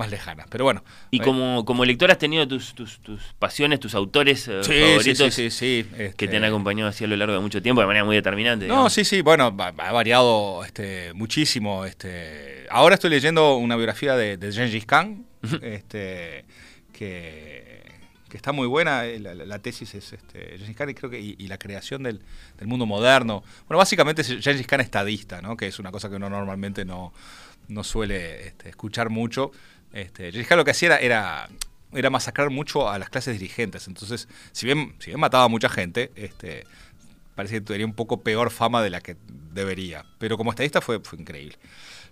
más 0.00 0.10
lejanas. 0.10 0.46
Pero 0.50 0.64
bueno. 0.64 0.82
Y 1.10 1.20
eh, 1.20 1.24
como, 1.24 1.64
como 1.64 1.84
lector 1.84 2.10
has 2.10 2.18
tenido 2.18 2.48
tus, 2.48 2.74
tus, 2.74 2.98
pasiones, 3.38 3.78
tus 3.78 3.94
autores 3.94 4.48
eh, 4.48 4.62
favoritos 4.62 5.32
sí, 5.32 5.50
sí, 5.50 5.86
que 6.16 6.26
te 6.26 6.36
han 6.36 6.42
este 6.42 6.46
acompañado 6.46 6.88
así 6.90 7.04
a 7.04 7.06
lo 7.06 7.16
largo 7.16 7.34
de 7.34 7.40
mucho 7.40 7.62
tiempo 7.62 7.80
de 7.80 7.86
manera 7.86 8.04
muy 8.04 8.16
determinante. 8.16 8.66
No, 8.66 8.90
sí, 8.90 9.04
sí, 9.04 9.20
bueno, 9.20 9.54
ha, 9.58 9.92
variado 9.92 10.64
este, 10.64 11.12
muchísimo. 11.14 11.84
Este, 11.84 12.66
ahora 12.70 12.94
estoy 12.94 13.10
leyendo 13.10 13.56
una 13.56 13.76
biografía 13.76 14.16
de, 14.16 14.36
de 14.36 14.52
Gengis 14.52 14.86
Khan, 14.86 15.24
este, 15.62 16.44
que 16.92 17.70
que 18.30 18.36
está 18.36 18.52
muy 18.52 18.66
buena, 18.66 19.04
eh, 19.04 19.18
la, 19.18 19.58
tesis 19.58 19.94
es 19.94 20.12
este, 20.14 20.56
Gengis 20.56 20.76
Khan 20.76 20.88
y 20.88 20.94
creo 20.94 21.10
que 21.10 21.20
y, 21.20 21.48
la 21.48 21.58
creación 21.58 22.04
del, 22.04 22.22
mundo 22.62 22.86
moderno. 22.86 23.42
Bueno, 23.66 23.78
básicamente 23.78 24.22
es 24.22 24.28
Gengis 24.40 24.66
Khan 24.66 24.80
estadista, 24.80 25.42
¿no? 25.42 25.56
que 25.56 25.66
es 25.66 25.78
una 25.78 25.90
cosa 25.90 26.08
que 26.08 26.16
uno 26.16 26.30
normalmente 26.30 26.86
no, 26.86 27.12
no 27.68 27.84
suele 27.84 28.46
este, 28.48 28.68
escuchar 28.70 29.10
mucho, 29.10 29.52
este, 29.92 30.32
lo 30.32 30.64
que 30.64 30.70
hacía 30.70 30.96
era, 30.98 31.48
era, 31.92 32.10
masacrar 32.10 32.50
mucho 32.50 32.88
a 32.88 32.98
las 32.98 33.10
clases 33.10 33.38
dirigentes. 33.38 33.88
Entonces, 33.88 34.28
si 34.52 34.66
bien, 34.66 34.94
si 34.98 35.06
bien 35.06 35.20
mataba 35.20 35.44
a 35.44 35.48
mucha 35.48 35.68
gente, 35.68 36.10
este, 36.14 36.64
parece 37.34 37.56
que 37.56 37.60
tenía 37.62 37.86
un 37.86 37.94
poco 37.94 38.20
peor 38.20 38.50
fama 38.50 38.82
de 38.82 38.90
la 38.90 39.00
que 39.00 39.16
debería. 39.52 40.04
Pero 40.18 40.36
como 40.36 40.50
estadista 40.50 40.80
fue, 40.80 41.00
increíble. 41.18 41.56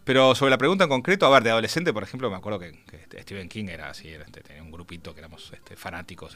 Pero 0.04 0.34
sobre 0.34 0.50
la 0.50 0.58
pregunta 0.58 0.84
en 0.84 0.90
concreto, 0.90 1.26
a 1.26 1.30
ver, 1.30 1.42
de 1.42 1.50
adolescente, 1.50 1.92
por 1.92 2.02
ejemplo, 2.02 2.30
me 2.30 2.36
acuerdo 2.36 2.58
que, 2.58 2.68
este, 2.92 3.22
Stephen 3.22 3.48
King 3.48 3.66
era 3.66 3.90
así, 3.90 4.08
este, 4.08 4.40
tenía 4.40 4.62
un 4.62 4.70
grupito 4.70 5.12
que 5.12 5.20
éramos 5.20 5.52
fanáticos 5.76 6.34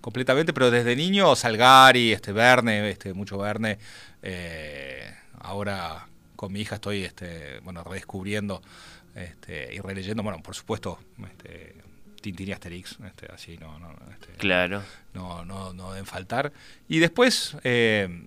completamente, 0.00 0.52
pero 0.54 0.70
desde 0.70 0.96
niño 0.96 1.36
Salgari, 1.36 2.12
este, 2.12 2.32
Verne, 2.32 2.96
mucho 3.12 3.36
Verne, 3.36 3.78
eh, 4.22 5.14
ahora 5.40 6.08
con 6.36 6.52
mi 6.52 6.60
hija 6.60 6.76
estoy 6.76 7.10
bueno, 7.64 7.82
redescubriendo 7.84 8.62
este, 9.18 9.74
y 9.74 9.80
releyendo, 9.80 10.22
bueno, 10.22 10.42
por 10.42 10.54
supuesto, 10.54 10.98
este, 11.24 11.74
Tintín 12.20 12.48
y 12.48 12.52
Asterix, 12.52 12.98
este, 13.04 13.26
así 13.32 13.56
no, 13.58 13.78
no, 13.78 13.94
este, 14.12 14.32
claro. 14.34 14.82
no, 15.14 15.44
no, 15.44 15.72
no 15.72 15.92
deben 15.92 16.06
faltar. 16.06 16.52
Y 16.88 16.98
después, 16.98 17.56
eh, 17.64 18.26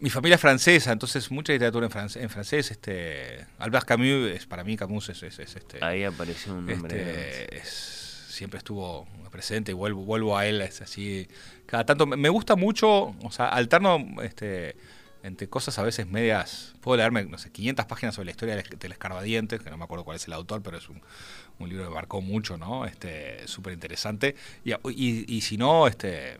mi 0.00 0.10
familia 0.10 0.36
es 0.36 0.40
francesa, 0.40 0.92
entonces 0.92 1.30
mucha 1.30 1.52
literatura 1.52 1.86
en, 1.86 1.90
francés, 1.90 2.22
en 2.22 2.30
francés 2.30 2.70
este, 2.70 3.46
Albert 3.58 3.86
Camus, 3.86 4.30
es, 4.30 4.46
para 4.46 4.64
mí 4.64 4.76
Camus 4.76 5.08
es, 5.08 5.22
este... 5.22 5.84
Ahí 5.84 6.04
apareció 6.04 6.54
un 6.54 6.66
nombre. 6.66 7.44
Este, 7.44 7.60
siempre 7.64 8.58
estuvo 8.58 9.06
presente 9.30 9.72
y 9.72 9.74
vuelvo, 9.74 10.04
vuelvo 10.04 10.36
a 10.38 10.46
él, 10.46 10.60
es 10.62 10.80
así, 10.80 11.28
cada 11.66 11.84
tanto, 11.84 12.06
me 12.06 12.28
gusta 12.28 12.56
mucho, 12.56 13.14
o 13.22 13.30
sea, 13.30 13.48
alterno, 13.48 13.98
este 14.22 14.76
entre 15.22 15.48
cosas 15.48 15.78
a 15.78 15.82
veces 15.82 16.06
medias. 16.06 16.74
Puedo 16.80 16.96
leerme, 16.96 17.24
no 17.24 17.38
sé, 17.38 17.50
500 17.50 17.86
páginas 17.86 18.14
sobre 18.14 18.26
la 18.26 18.30
historia 18.32 18.56
del 18.56 18.92
escarbadiente, 18.92 19.58
que 19.58 19.70
no 19.70 19.76
me 19.76 19.84
acuerdo 19.84 20.04
cuál 20.04 20.16
es 20.16 20.26
el 20.26 20.32
autor, 20.32 20.62
pero 20.62 20.78
es 20.78 20.88
un, 20.88 21.00
libro 21.68 21.84
que 21.84 21.94
marcó 21.94 22.20
mucho, 22.20 22.56
¿no? 22.56 22.86
Este, 22.86 23.46
súper 23.48 23.72
interesante. 23.72 24.36
Y, 24.64 24.72
y, 24.92 25.40
si 25.40 25.56
no, 25.56 25.86
este 25.86 26.38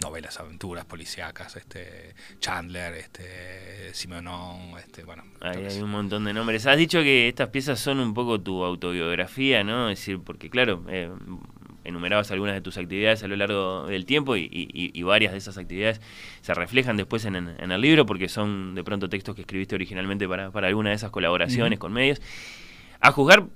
novelas, 0.00 0.40
aventuras, 0.40 0.84
policíacas, 0.86 1.56
este 1.56 2.14
Chandler, 2.40 2.94
este 2.94 3.92
Simenon, 3.94 4.78
este, 4.78 5.04
bueno. 5.04 5.22
hay 5.40 5.80
un 5.80 5.90
montón 5.90 6.24
de 6.24 6.32
nombres. 6.32 6.66
Has 6.66 6.78
dicho 6.78 7.02
que 7.02 7.28
estas 7.28 7.50
piezas 7.50 7.78
son 7.78 8.00
un 8.00 8.14
poco 8.14 8.40
tu 8.40 8.64
autobiografía, 8.64 9.62
¿no? 9.64 9.90
Es 9.90 9.98
decir, 9.98 10.20
porque 10.20 10.48
claro, 10.50 10.84
eh, 10.88 11.10
enumerabas 11.84 12.30
algunas 12.30 12.54
de 12.54 12.60
tus 12.60 12.76
actividades 12.78 13.22
a 13.22 13.28
lo 13.28 13.36
largo 13.36 13.86
del 13.86 14.04
tiempo 14.04 14.36
y, 14.36 15.02
varias 15.02 15.32
de 15.32 15.38
esas 15.38 15.58
actividades 15.58 16.00
se 16.40 16.54
reflejan 16.54 16.96
después 16.96 17.24
en, 17.24 17.36
el 17.36 17.80
libro 17.80 18.06
porque 18.06 18.28
son 18.28 18.74
de 18.74 18.84
pronto 18.84 19.08
textos 19.08 19.34
que 19.34 19.42
escribiste 19.42 19.74
originalmente 19.74 20.28
para, 20.28 20.50
para 20.50 20.68
alguna 20.68 20.90
de 20.90 20.96
esas 20.96 21.10
colaboraciones 21.10 21.78
con 21.78 21.92
medios. 21.92 22.20
A 23.00 23.10
juzgar 23.10 23.46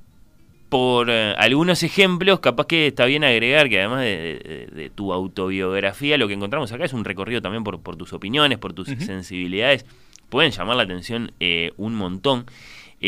por 0.69 1.09
eh, 1.11 1.35
algunos 1.39 1.83
ejemplos, 1.83 2.41
capaz 2.41 2.67
que 2.67 2.89
está 2.89 3.05
bien 3.05 3.25
agregar 3.25 3.69
que 3.69 3.81
además 3.81 4.01
de, 4.01 4.91
tu 4.95 5.13
autobiografía, 5.13 6.19
lo 6.19 6.29
que 6.29 6.35
encontramos 6.35 6.73
acá 6.73 6.85
es 6.85 6.93
un 6.93 7.05
recorrido 7.05 7.41
también 7.41 7.65
por, 7.65 7.81
por 7.81 7.97
tus 7.97 8.13
opiniones, 8.13 8.59
por 8.59 8.73
tus 8.73 8.89
sensibilidades. 8.89 9.87
Pueden 10.29 10.51
llamar 10.51 10.77
la 10.77 10.83
atención 10.83 11.33
eh, 11.39 11.73
un 11.77 11.95
montón. 11.95 12.47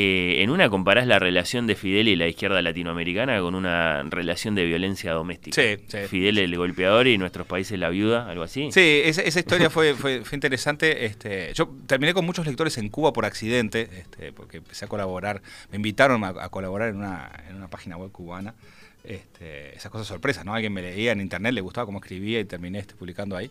Eh, 0.00 0.44
en 0.44 0.50
una 0.50 0.70
comparás 0.70 1.08
la 1.08 1.18
relación 1.18 1.66
de 1.66 1.74
Fidel 1.74 2.06
y 2.06 2.14
la 2.14 2.28
izquierda 2.28 2.62
latinoamericana 2.62 3.40
con 3.40 3.56
una 3.56 4.04
relación 4.04 4.54
de 4.54 4.64
violencia 4.64 5.10
doméstica. 5.12 5.60
Sí, 5.60 5.82
sí. 5.88 5.98
Fidel 6.06 6.38
el 6.38 6.56
golpeador 6.56 7.08
y 7.08 7.18
nuestros 7.18 7.48
países 7.48 7.76
la 7.80 7.88
viuda, 7.88 8.30
algo 8.30 8.44
así. 8.44 8.70
Sí, 8.70 9.00
esa, 9.04 9.26
historia 9.26 9.70
fue, 9.70 9.94
fue, 9.94 10.22
interesante. 10.32 11.04
Este, 11.04 11.52
yo 11.52 11.68
terminé 11.88 12.14
con 12.14 12.24
muchos 12.24 12.46
lectores 12.46 12.78
en 12.78 12.90
Cuba 12.90 13.12
por 13.12 13.24
accidente, 13.24 13.90
este, 13.98 14.30
porque 14.30 14.58
empecé 14.58 14.84
a 14.84 14.88
colaborar, 14.88 15.42
me 15.72 15.76
invitaron 15.76 16.22
a, 16.22 16.48
colaborar 16.48 16.90
en 16.90 16.96
una, 16.98 17.32
en 17.48 17.56
una 17.56 17.66
página 17.66 17.96
web 17.96 18.12
cubana. 18.12 18.54
Este, 19.02 19.74
esas 19.74 19.90
cosas 19.90 20.06
sorpresas, 20.06 20.44
¿no? 20.44 20.54
Alguien 20.54 20.72
me 20.72 20.82
leía 20.82 21.10
en 21.10 21.20
internet, 21.20 21.54
le 21.54 21.60
gustaba 21.60 21.86
cómo 21.86 21.98
escribía 21.98 22.38
y 22.38 22.44
terminé 22.44 22.78
este, 22.78 22.94
publicando 22.94 23.36
ahí. 23.36 23.50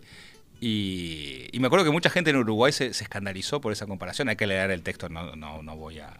Y, 0.59 1.49
me 1.59 1.67
acuerdo 1.67 1.85
que 1.85 1.91
mucha 1.91 2.09
gente 2.09 2.29
en 2.29 2.37
Uruguay 2.37 2.71
se, 2.71 2.87
escandalizó 2.87 3.61
por 3.61 3.71
esa 3.71 3.85
comparación. 3.85 4.29
Hay 4.29 4.35
que 4.35 4.47
leer 4.47 4.71
el 4.71 4.83
texto, 4.83 5.09
no, 5.09 5.35
no, 5.35 5.61
no 5.63 5.75
voy 5.75 5.99
a, 5.99 6.13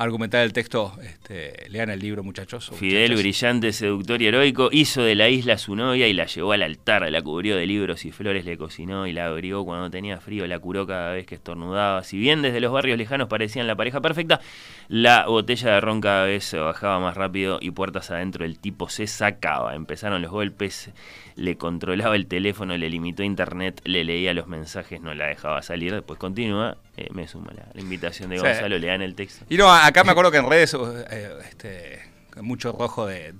argumentar 0.00 0.42
el 0.42 0.54
texto, 0.54 0.94
este, 1.02 1.68
lean 1.68 1.90
el 1.90 2.00
libro, 2.00 2.22
muchachos. 2.22 2.72
Fidel, 2.74 3.16
brillante, 3.16 3.70
seductor 3.70 4.22
y 4.22 4.28
heroico, 4.28 4.70
hizo 4.72 5.02
de 5.02 5.14
la 5.14 5.28
isla 5.28 5.58
su 5.58 5.76
novia 5.76 6.08
y 6.08 6.14
la 6.14 6.24
llevó 6.24 6.52
al 6.52 6.62
altar, 6.62 7.10
la 7.10 7.20
cubrió 7.20 7.54
de 7.54 7.66
libros 7.66 8.06
y 8.06 8.10
flores, 8.10 8.46
le 8.46 8.56
cocinó 8.56 9.06
y 9.06 9.12
la 9.12 9.26
abrigó 9.26 9.62
cuando 9.66 9.90
tenía 9.90 10.18
frío, 10.18 10.46
la 10.46 10.58
curó 10.58 10.86
cada 10.86 11.12
vez 11.12 11.26
que 11.26 11.34
estornudaba. 11.34 12.02
Si 12.02 12.16
bien 12.16 12.40
desde 12.40 12.60
los 12.60 12.72
barrios 12.72 12.96
lejanos 12.96 13.28
parecían 13.28 13.66
la 13.66 13.76
pareja 13.76 14.00
perfecta, 14.00 14.40
la 14.88 15.26
botella 15.26 15.74
de 15.74 15.80
ron 15.82 16.00
cada 16.00 16.24
vez 16.24 16.44
se 16.44 16.58
bajaba 16.58 16.98
más 16.98 17.14
rápido 17.14 17.58
y 17.60 17.70
puertas 17.70 18.10
adentro 18.10 18.46
el 18.46 18.58
tipo 18.58 18.88
se 18.88 19.06
sacaba. 19.06 19.74
Empezaron 19.74 20.22
los 20.22 20.30
golpes, 20.30 20.92
le 21.36 21.56
controlaba 21.56 22.16
el 22.16 22.26
teléfono, 22.26 22.74
le 22.76 22.88
limitó 22.88 23.22
internet, 23.22 23.82
le 23.84 24.04
leía 24.04 24.32
los 24.32 24.46
mensajes, 24.46 25.02
no 25.02 25.12
la 25.12 25.26
dejaba 25.26 25.60
salir. 25.60 25.92
Después 25.92 26.18
continúa, 26.18 26.78
eh, 27.00 27.08
me 27.12 27.26
suma 27.26 27.52
la, 27.54 27.80
invitación 27.80 28.30
de 28.30 28.38
Gonzalo, 28.38 28.78
le 28.78 28.86
dan 28.86 29.02
el 29.02 29.14
texto. 29.14 29.44
Y 29.48 29.56
no, 29.56 29.72
acá 29.72 30.04
me 30.04 30.10
acuerdo 30.10 30.30
que 30.30 30.38
en 30.38 30.48
redes, 30.48 30.76
eh, 31.10 31.30
este, 31.48 32.02
mucho 32.42 32.72
rojo 32.72 33.06
de, 33.06 33.32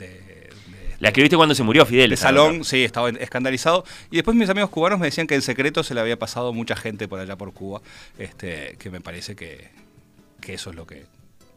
la 0.99 1.09
escribiste 1.09 1.37
cuando 1.37 1.55
se 1.55 1.63
murió 1.63 1.85
Fidel. 1.87 2.11
De 2.11 2.17
salón, 2.17 2.65
sí, 2.65 2.85
estaba 2.85 3.09
escandalizado. 3.11 3.85
Y 4.11 4.17
después 4.17 4.37
mis 4.37 4.49
amigos 4.49 4.71
cubanos 4.71 4.99
me 4.99 5.07
decían 5.07 5.27
que 5.27 5.35
en 5.35 5.43
secreto 5.43 5.83
se 5.83 5.95
le 5.95 6.01
había 6.01 6.19
pasado 6.19 6.53
mucha 6.53 6.77
gente 6.77 7.09
por 7.09 7.21
allá 7.21 7.37
por 7.37 7.53
Cuba, 7.53 7.81
este, 8.19 8.77
que 8.79 8.91
me 8.91 9.01
parece 9.01 9.35
que, 9.35 9.71
que 10.41 10.55
eso 10.55 10.71
es 10.71 10.77
lo 10.77 10.87
que 10.87 11.07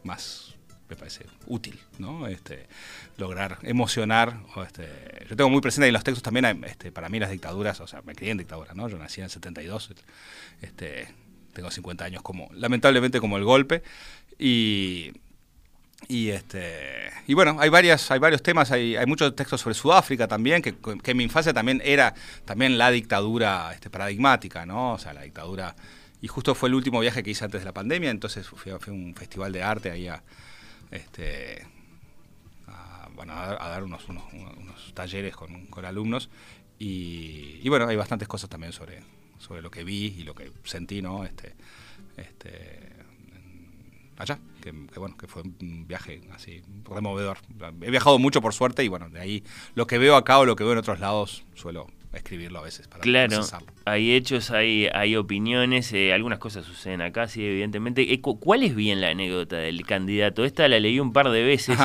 más 0.03 0.55
me 0.89 0.95
parece 0.95 1.25
útil, 1.47 1.79
¿no? 1.97 2.27
Este, 2.27 2.67
lograr 3.17 3.57
emocionar. 3.63 4.39
este, 4.65 4.87
yo 5.29 5.35
tengo 5.35 5.49
muy 5.49 5.61
presente 5.61 5.87
en 5.87 5.93
los 5.93 6.03
textos 6.03 6.23
también, 6.23 6.63
este, 6.65 6.91
para 6.91 7.09
mí 7.09 7.19
las 7.19 7.31
dictaduras, 7.31 7.79
o 7.79 7.87
sea, 7.87 8.01
me 8.01 8.15
crié 8.15 8.31
en 8.31 8.37
dictadura, 8.37 8.73
¿no? 8.73 8.87
Yo 8.87 8.97
nací 8.97 9.21
en 9.21 9.25
el 9.25 9.29
72, 9.29 9.91
este, 10.61 11.07
tengo 11.53 11.71
50 11.71 12.05
años 12.05 12.21
como, 12.21 12.49
lamentablemente 12.53 13.19
como 13.19 13.37
el 13.37 13.43
golpe, 13.43 13.83
y, 14.37 15.13
y 16.07 16.29
este 16.29 17.13
y 17.25 17.33
bueno, 17.35 17.57
hay 17.59 17.69
varias, 17.69 18.11
hay 18.11 18.19
varios 18.19 18.43
temas, 18.43 18.71
hay, 18.71 18.97
hay 18.97 19.05
muchos 19.05 19.33
textos 19.35 19.61
sobre 19.61 19.75
Sudáfrica 19.75 20.27
también, 20.27 20.61
que, 20.61 20.75
que, 20.75 21.11
en 21.11 21.17
mi 21.17 21.23
infancia 21.23 21.53
también 21.53 21.81
era 21.85 22.13
también 22.43 22.77
la 22.77 22.91
dictadura 22.91 23.71
este, 23.73 23.89
paradigmática, 23.89 24.65
¿no? 24.65 24.93
O 24.93 24.97
sea, 24.97 25.13
la 25.13 25.21
dictadura. 25.21 25.75
Y 26.21 26.27
justo 26.27 26.53
fue 26.55 26.69
el 26.69 26.75
último 26.75 26.99
viaje 26.99 27.23
que 27.23 27.31
hice 27.31 27.45
antes 27.45 27.61
de 27.61 27.65
la 27.65 27.73
pandemia, 27.73 28.09
entonces 28.09 28.47
fui, 28.47 28.71
a 28.71 28.77
un 28.87 29.15
festival 29.15 29.51
de 29.53 29.63
arte 29.63 29.91
ahí 29.91 30.07
a, 30.07 30.21
este, 30.91 31.65
a, 32.67 33.07
a, 33.07 33.69
dar 33.69 33.83
unos, 33.83 34.07
unos, 34.09 34.93
talleres 34.93 35.35
con, 35.35 35.67
con 35.67 35.85
alumnos. 35.85 36.29
Y, 36.79 37.67
bueno, 37.69 37.87
hay 37.87 37.95
bastantes 37.95 38.27
cosas 38.27 38.49
también 38.49 38.73
sobre, 38.73 39.01
sobre 39.43 39.61
lo 39.61 39.69
que 39.69 39.83
vi 39.83 40.15
y 40.17 40.23
lo 40.23 40.33
que 40.33 40.51
sentí, 40.63 41.01
¿no? 41.01 41.25
Este, 41.25 41.53
este, 42.17 42.89
allá, 44.17 44.39
que, 44.61 44.71
bueno, 44.71 45.17
que 45.17 45.27
fue 45.27 45.43
un 45.43 45.85
viaje 45.87 46.21
así 46.33 46.61
removedor. 46.85 47.37
He 47.81 47.91
viajado 47.91 48.17
mucho 48.19 48.41
por 48.41 48.53
suerte 48.53 48.83
y 48.83 48.87
bueno, 48.87 49.09
de 49.09 49.19
ahí 49.19 49.43
lo 49.75 49.85
que 49.85 49.97
veo 49.97 50.15
acá 50.15 50.39
o 50.39 50.45
lo 50.45 50.55
que 50.55 50.63
veo 50.63 50.73
en 50.73 50.79
otros 50.79 50.99
lados 50.99 51.43
suelo 51.55 51.87
escribirlo 52.13 52.59
a 52.59 52.61
veces. 52.61 52.87
Para 52.87 53.01
claro, 53.01 53.41
hay 53.85 54.13
hechos, 54.13 54.51
hay, 54.51 54.87
hay 54.93 55.15
opiniones, 55.15 55.91
eh, 55.93 56.13
algunas 56.13 56.39
cosas 56.39 56.65
suceden 56.65 57.01
acá, 57.01 57.27
sí, 57.27 57.43
evidentemente. 57.43 58.13
Eh, 58.13 58.21
¿Cuál 58.21 58.63
es 58.63 58.75
bien 58.75 59.01
la 59.01 59.09
anécdota 59.09 59.57
del 59.57 59.85
candidato? 59.85 60.45
Esta 60.45 60.67
la 60.67 60.79
leí 60.79 60.99
un 60.99 61.11
par 61.11 61.29
de 61.29 61.43
veces. 61.43 61.77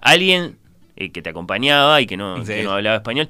Alguien 0.00 0.58
eh, 0.96 1.12
que 1.12 1.22
te 1.22 1.30
acompañaba 1.30 2.00
y 2.00 2.06
que 2.06 2.16
no, 2.16 2.38
no 2.38 2.72
hablaba 2.72 2.96
español. 2.96 3.28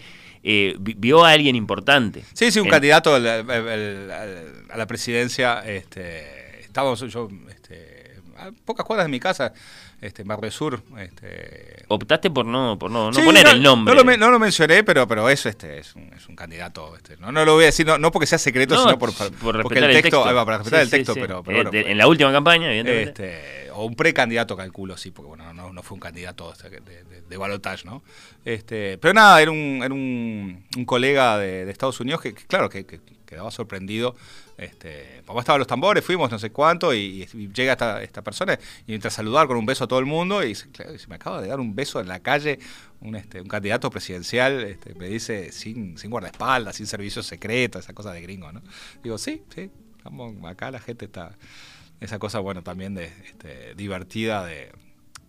Vio 0.79 1.25
a 1.25 1.31
alguien 1.31 1.57
importante. 1.57 2.25
Sí, 2.33 2.51
sí, 2.51 2.61
un 2.61 2.69
candidato 2.69 3.15
a 3.15 3.19
la, 3.19 4.87
presidencia. 4.87 5.63
Este, 5.67 6.61
estábamos 6.61 7.01
yo 7.01 7.29
este, 7.51 8.21
a 8.39 8.53
pocas 8.65 8.87
cuadras 8.87 9.07
de 9.07 9.11
mi 9.11 9.19
casa 9.19 9.53
este, 10.01 10.25
Mar 10.25 10.41
del 10.41 10.53
Sur. 10.53 10.83
Este... 10.99 11.85
Optaste 11.89 12.31
por 12.31 12.45
no, 12.45 12.79
por 12.79 12.91
no, 12.91 13.11
poner 13.11 13.47
el 13.47 13.63
nombre. 13.63 13.95
No 13.95 14.31
lo, 14.31 14.39
mencioné, 14.39 14.85
pero, 14.85 15.07
pero 15.09 15.29
eso 15.29 15.49
este, 15.49 15.79
es, 15.79 15.95
un, 15.95 16.13
es 16.15 16.29
un 16.29 16.37
candidato. 16.37 16.95
Este, 16.97 17.17
no, 17.17 17.33
no 17.33 17.45
lo 17.45 17.55
voy 17.55 17.65
a 17.65 17.67
decir, 17.67 17.87
no, 17.87 18.11
porque 18.11 18.27
sea 18.27 18.39
secreto, 18.39 18.77
sino 18.79 18.99
por, 18.99 19.13
por 19.15 19.63
porque 19.63 19.79
el 19.79 20.03
texto. 20.03 20.23
para 20.23 20.59
respetar 20.59 20.81
el 20.81 20.91
texto, 20.91 21.15
pero, 21.15 21.43
pero 21.43 21.73
eh, 21.73 21.91
En 21.91 21.99
la 21.99 22.07
última 22.07 22.31
campaña, 22.33 22.69
evidentemente. 22.69 23.63
Este, 23.63 23.71
o 23.71 23.85
un 23.85 23.95
precandidato, 23.95 24.57
calculo, 24.57 24.97
sí, 24.97 25.11
porque 25.11 25.29
bueno, 25.29 25.53
no, 25.53 25.73
no 25.73 25.83
fue 25.83 25.97
un 25.97 26.01
candidato 26.01 26.53
de, 26.63 26.81
de, 26.81 27.23
de 27.29 27.37
balotage, 27.37 27.85
¿no? 27.85 28.03
Este, 28.45 28.99
pero 28.99 29.15
nada, 29.15 29.41
era 29.41 29.51
un, 29.51 29.81
era 29.83 29.93
un, 29.93 30.65
un 30.77 30.85
colega 30.85 31.39
de, 31.39 31.71
Estados 31.71 32.01
Unidos 32.01 32.21
que, 32.21 32.35
claro, 32.35 32.69
que, 32.69 32.87
que 32.87 33.01
quedaba 33.27 33.51
sorprendido 33.51 34.17
este, 34.59 35.23
papá 35.27 35.41
estaba 35.41 35.59
los 35.59 35.67
tambores, 35.67 36.05
fuimos 36.05 36.31
no 36.31 36.39
sé 36.39 36.51
cuánto, 36.51 36.95
y, 36.95 37.27
llega 37.55 37.73
esta, 37.73 38.03
esta, 38.03 38.23
persona 38.23 38.59
y 38.87 38.95
entra 38.95 39.09
a 39.09 39.11
saludar 39.11 39.47
con 39.47 39.57
un 39.59 39.67
beso 39.67 39.85
a 39.85 39.89
todo 39.89 39.99
el 39.99 40.07
mundo, 40.07 40.43
y 40.45 40.55
se 40.55 40.67
me 41.09 41.17
acaba 41.17 41.43
de 41.43 41.49
dar 41.49 41.61
un 41.61 41.75
beso 41.75 42.01
en 42.01 42.09
la 42.09 42.21
calle, 42.21 42.59
un, 43.01 43.17
este, 43.17 43.41
un 43.41 43.49
candidato 43.49 43.91
presidencial, 43.91 44.65
este, 44.65 44.95
me 44.95 45.09
dice, 45.09 45.53
sin, 45.53 45.99
sin 45.99 46.11
guardaespaldas, 46.11 46.77
sin 46.77 46.87
servicio 46.87 47.23
secreto, 47.23 47.79
esa 47.79 47.93
cosa 47.93 48.13
de 48.13 48.23
gringo, 48.23 48.51
¿no? 48.51 48.63
Digo, 49.03 49.19
sí, 49.19 49.43
sí, 49.55 49.71
acá 50.47 50.71
la 50.71 50.81
gente 50.81 51.05
está, 51.05 51.37
esa 52.01 52.19
cosa, 52.19 52.39
bueno, 52.39 52.63
también 52.63 52.95
de 52.95 53.13
este, 53.27 53.75
divertida 53.75 54.45
de... 54.45 54.73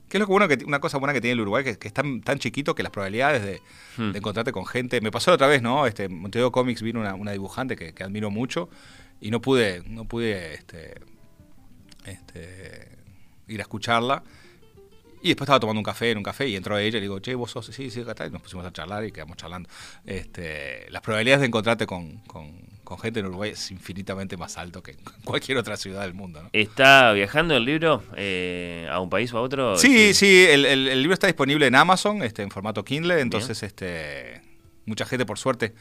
Que 0.08 0.16
es 0.16 0.22
lo 0.22 0.28
bueno 0.28 0.48
que 0.48 0.64
una 0.64 0.80
cosa 0.80 1.00
buena 1.00 1.12
que 1.12 1.20
tiene 1.20 1.34
el 1.34 1.42
Uruguay, 1.42 1.66
que, 1.66 1.78
es 1.86 1.94
tan, 1.94 2.22
tan 2.22 2.40
chiquito 2.40 2.76
que 2.76 2.82
las 2.82 2.94
probabilidades 2.94 3.44
de, 3.44 3.62
hmm. 3.98 4.16
encontrarte 4.16 4.54
con 4.54 4.66
gente. 4.66 5.02
Me 5.02 5.12
pasó 5.12 5.34
otra 5.34 5.48
vez, 5.48 5.62
¿no? 5.62 5.86
Este, 5.86 6.08
Montevideo 6.08 6.50
Comics 6.50 6.82
vino 6.82 7.02
una, 7.02 7.14
una 7.14 7.34
dibujante 7.34 7.76
que, 7.76 7.94
que 7.94 8.04
admiro 8.04 8.32
mucho 8.32 8.70
y 9.20 9.32
no 9.32 9.42
pude, 9.42 9.84
no 9.86 10.06
pude 10.06 10.54
este, 10.54 10.96
este, 12.06 12.98
ir 13.48 13.60
a 13.60 13.64
escucharla. 13.64 14.24
Y 15.22 15.30
después 15.30 15.48
estaba 15.48 15.60
tomando 15.60 15.80
un 15.80 15.84
café 15.84 16.12
en 16.12 16.20
un 16.20 16.24
café 16.24 16.48
y 16.48 16.56
entró 16.56 16.78
ella 16.78 16.90
y 16.90 16.92
le 16.92 17.02
digo, 17.02 17.20
che, 17.20 17.34
vos 17.34 17.50
sos, 17.50 17.66
sí, 17.66 17.90
sí, 17.90 18.02
acá 18.08 18.28
Y 18.28 18.30
nos 18.30 18.42
pusimos 18.42 18.66
a 18.66 18.72
charlar 18.72 19.04
y 19.04 19.12
quedamos 19.12 19.36
charlando. 19.36 19.68
Este, 20.06 20.86
las 20.92 21.02
probabilidades 21.02 21.42
de 21.42 21.48
encontrarte 21.48 21.88
con, 21.88 22.22
gente 23.02 23.20
en 23.20 23.26
Uruguay 23.26 23.52
es 23.52 23.72
infinitamente 23.72 24.38
más 24.38 24.58
alto 24.58 24.84
que 24.84 24.92
en 24.92 25.00
cualquier 25.26 25.58
otra 25.58 25.76
ciudad 25.76 26.02
del 26.02 26.14
mundo. 26.14 26.48
¿Está 26.54 27.14
viajando 27.14 27.58
el 27.58 27.66
libro 27.66 28.04
eh, 28.16 28.88
a 28.92 29.00
un 29.00 29.10
país 29.10 29.34
o 29.34 29.40
a 29.40 29.42
otro? 29.42 29.76
Sí, 29.76 30.14
sí, 30.14 30.46
el, 30.48 31.02
libro 31.02 31.14
está 31.14 31.28
disponible 31.28 31.66
en 31.66 31.76
Amazon, 31.76 32.22
este, 32.22 32.44
en 32.44 32.52
formato 32.52 32.86
Kindle, 32.86 33.20
entonces 33.20 33.64
este, 33.64 34.42
mucha 34.86 35.06
gente, 35.06 35.26
por 35.26 35.40
suerte, 35.40 35.74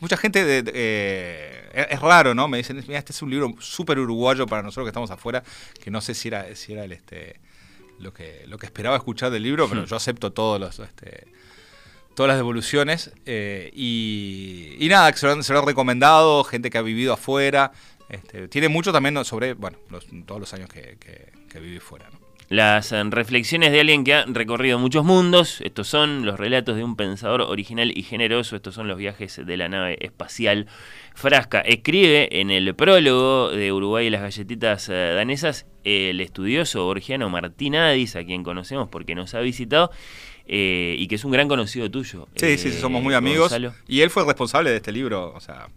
mucha 0.00 0.16
gente, 0.16 0.44
de, 0.44 0.64
eh, 0.74 1.86
es 1.90 2.00
raro, 2.00 2.34
¿no? 2.34 2.48
Me 2.48 2.58
dicen, 2.58 2.82
mira, 2.86 2.98
este 2.98 3.12
es 3.12 3.22
un 3.22 3.30
libro 3.30 3.54
súper 3.60 3.98
uruguayo 3.98 4.46
para 4.46 4.62
nosotros 4.62 4.86
que 4.86 4.90
estamos 4.90 5.10
afuera, 5.10 5.42
que 5.82 5.90
no 5.90 6.00
sé 6.00 6.14
si 6.14 6.28
era, 6.28 6.54
si 6.56 6.72
era 6.72 6.84
el, 6.84 6.92
este, 6.92 7.40
lo, 7.98 8.12
que, 8.12 8.44
lo 8.46 8.58
que 8.58 8.66
esperaba 8.66 8.96
escuchar 8.96 9.30
del 9.30 9.42
libro, 9.42 9.68
pero 9.68 9.84
yo 9.84 9.96
acepto 9.96 10.32
todos 10.32 10.60
los... 10.60 10.78
Este, 10.78 11.28
todas 12.14 12.28
las 12.28 12.36
devoluciones 12.36 13.10
eh, 13.26 13.72
y, 13.74 14.86
nada, 14.88 15.12
se 15.14 15.26
lo, 15.26 15.32
han, 15.32 15.66
recomendado, 15.66 16.44
gente 16.44 16.70
que 16.70 16.78
ha 16.78 16.82
vivido 16.82 17.12
afuera. 17.12 17.72
Este, 18.08 18.46
tiene 18.46 18.68
mucho 18.68 18.92
también 18.92 19.24
sobre, 19.24 19.54
bueno, 19.54 19.78
todos 20.24 20.40
los 20.40 20.54
años 20.54 20.70
que, 20.70 20.96
que, 21.00 21.32
que 21.48 21.58
viví 21.58 21.80
fuera. 21.80 22.08
¿no? 22.10 22.23
Las 22.48 22.92
eh, 22.92 23.02
reflexiones 23.04 23.72
de 23.72 23.80
alguien 23.80 24.04
que 24.04 24.14
ha 24.14 24.24
recorrido 24.26 24.78
muchos 24.78 25.04
mundos, 25.04 25.60
estos 25.62 25.88
son 25.88 26.26
los 26.26 26.38
relatos 26.38 26.76
de 26.76 26.84
un 26.84 26.96
pensador 26.96 27.42
original 27.42 27.96
y 27.96 28.02
generoso, 28.02 28.56
estos 28.56 28.74
son 28.74 28.86
los 28.88 28.98
viajes 28.98 29.40
de 29.44 29.56
la 29.56 29.68
nave 29.68 29.98
espacial 30.00 30.66
Frasca. 31.14 31.60
Escribe 31.60 32.40
en 32.40 32.50
el 32.50 32.74
prólogo 32.74 33.50
de 33.50 33.72
Uruguay 33.72 34.06
y 34.06 34.10
las 34.10 34.20
galletitas 34.22 34.88
eh, 34.88 35.12
danesas 35.14 35.66
el 35.84 36.20
estudioso 36.20 36.84
borgiano 36.84 37.28
Martín 37.30 37.76
Adis, 37.76 38.16
a 38.16 38.24
quien 38.24 38.42
conocemos 38.42 38.88
porque 38.88 39.14
nos 39.14 39.34
ha 39.34 39.40
visitado, 39.40 39.90
eh, 40.46 40.96
y 40.98 41.06
que 41.08 41.14
es 41.14 41.24
un 41.24 41.32
gran 41.32 41.48
conocido 41.48 41.90
tuyo. 41.90 42.28
Sí, 42.36 42.58
sí, 42.58 42.72
somos 42.72 43.02
muy 43.02 43.14
amigos. 43.14 43.54
Y 43.86 44.00
él 44.00 44.10
fue 44.10 44.22
el 44.22 44.28
responsable 44.28 44.70
de 44.70 44.76
este 44.76 44.92
libro, 44.92 45.32
o 45.34 45.40
sea, 45.40 45.68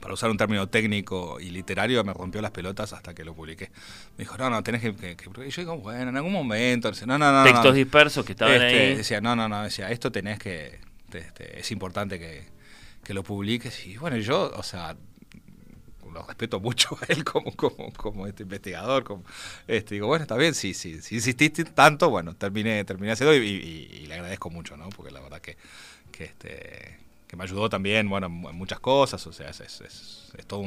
para 0.00 0.14
usar 0.14 0.30
un 0.30 0.36
término 0.36 0.68
técnico 0.68 1.38
y 1.40 1.50
literario, 1.50 2.02
me 2.04 2.12
rompió 2.12 2.40
las 2.40 2.50
pelotas 2.50 2.92
hasta 2.92 3.14
que 3.14 3.24
lo 3.24 3.34
publiqué. 3.34 3.70
Me 4.16 4.24
dijo, 4.24 4.36
no, 4.38 4.48
no, 4.50 4.62
tenés 4.62 4.82
que... 4.82 4.94
que, 4.94 5.24
Y 5.46 5.50
yo 5.50 5.62
digo, 5.62 5.78
bueno, 5.78 6.10
en 6.10 6.16
algún 6.16 6.32
momento... 6.32 6.90
no, 7.06 7.18
no, 7.18 7.32
no, 7.32 7.44
Textos 7.44 7.74
dispersos 7.74 8.24
que 8.24 8.32
estaban 8.32 8.54
este, 8.54 8.66
ahí. 8.66 8.96
Decía, 8.96 9.20
no, 9.20 9.34
no, 9.34 9.48
no, 9.48 9.62
decía, 9.62 9.90
esto 9.90 10.12
tenés 10.12 10.38
que... 10.38 10.80
Este, 11.12 11.58
es 11.58 11.70
importante 11.72 12.18
que, 12.18 12.44
que 13.02 13.14
lo 13.14 13.22
publiques. 13.22 13.86
Y 13.86 13.96
bueno, 13.96 14.18
yo, 14.18 14.52
o 14.54 14.62
sea, 14.62 14.94
lo 16.12 16.22
respeto 16.22 16.60
mucho 16.60 16.98
a 17.00 17.12
él 17.12 17.24
como, 17.24 17.52
como, 17.56 17.92
como 17.92 18.26
este 18.26 18.42
investigador. 18.44 19.04
Como, 19.04 19.24
este, 19.66 19.94
digo, 19.94 20.06
bueno, 20.06 20.22
está 20.22 20.36
bien, 20.36 20.54
sí, 20.54 20.74
sí, 20.74 21.00
si 21.00 21.16
insististe 21.16 21.64
tanto, 21.64 22.10
bueno, 22.10 22.34
terminé, 22.34 22.84
terminé 22.84 23.12
haciendo 23.12 23.34
y, 23.34 23.46
y, 23.46 24.06
le 24.06 24.14
agradezco 24.14 24.50
mucho, 24.50 24.76
¿no? 24.76 24.88
Porque 24.90 25.10
la 25.10 25.20
verdad 25.20 25.40
que, 25.40 25.56
que 26.12 26.24
este 26.24 27.07
que 27.28 27.36
me 27.36 27.44
ayudó 27.44 27.68
también, 27.68 28.08
bueno, 28.08 28.26
en 28.26 28.56
muchas 28.56 28.80
cosas, 28.80 29.24
o 29.26 29.32
sea, 29.32 29.50
es, 29.50 29.60
es, 29.60 29.80
es, 30.36 30.46
todo 30.46 30.64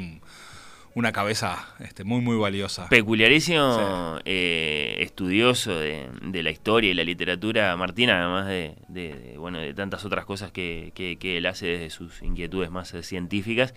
una 0.93 1.11
cabeza 1.11 1.73
este, 1.79 2.03
muy, 2.03 2.21
muy 2.21 2.37
valiosa. 2.37 2.87
Peculiarísimo 2.89 4.19
eh, 4.25 4.97
estudioso 4.99 5.79
de, 5.79 6.09
de, 6.21 6.43
la 6.43 6.51
historia 6.51 6.91
y 6.91 6.93
la 6.93 7.03
literatura, 7.03 7.75
Martín, 7.77 8.09
además 8.09 8.47
de, 8.47 9.35
bueno, 9.37 9.59
de 9.59 9.73
tantas 9.73 10.05
otras 10.05 10.25
cosas 10.25 10.51
que, 10.51 10.91
que, 10.93 11.37
él 11.37 11.45
hace 11.45 11.65
desde 11.65 11.89
sus 11.89 12.21
inquietudes 12.21 12.69
más 12.69 12.93
eh, 12.93 13.03
científicas. 13.03 13.73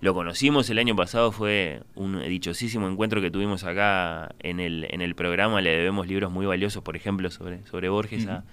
Lo 0.00 0.12
conocimos 0.12 0.68
el 0.68 0.78
año 0.78 0.94
pasado, 0.94 1.32
fue 1.32 1.82
un 1.94 2.20
dichosísimo 2.20 2.88
encuentro 2.88 3.22
que 3.22 3.30
tuvimos 3.30 3.64
acá 3.64 4.34
en 4.40 4.60
el, 4.60 4.86
en 4.90 5.00
el 5.00 5.14
programa, 5.14 5.62
le 5.62 5.70
debemos 5.70 6.06
libros 6.06 6.30
muy 6.30 6.44
valiosos, 6.44 6.82
por 6.82 6.96
ejemplo, 6.96 7.30
sobre, 7.30 7.64
sobre 7.66 7.88
Borges 7.88 8.26
a 8.26 8.44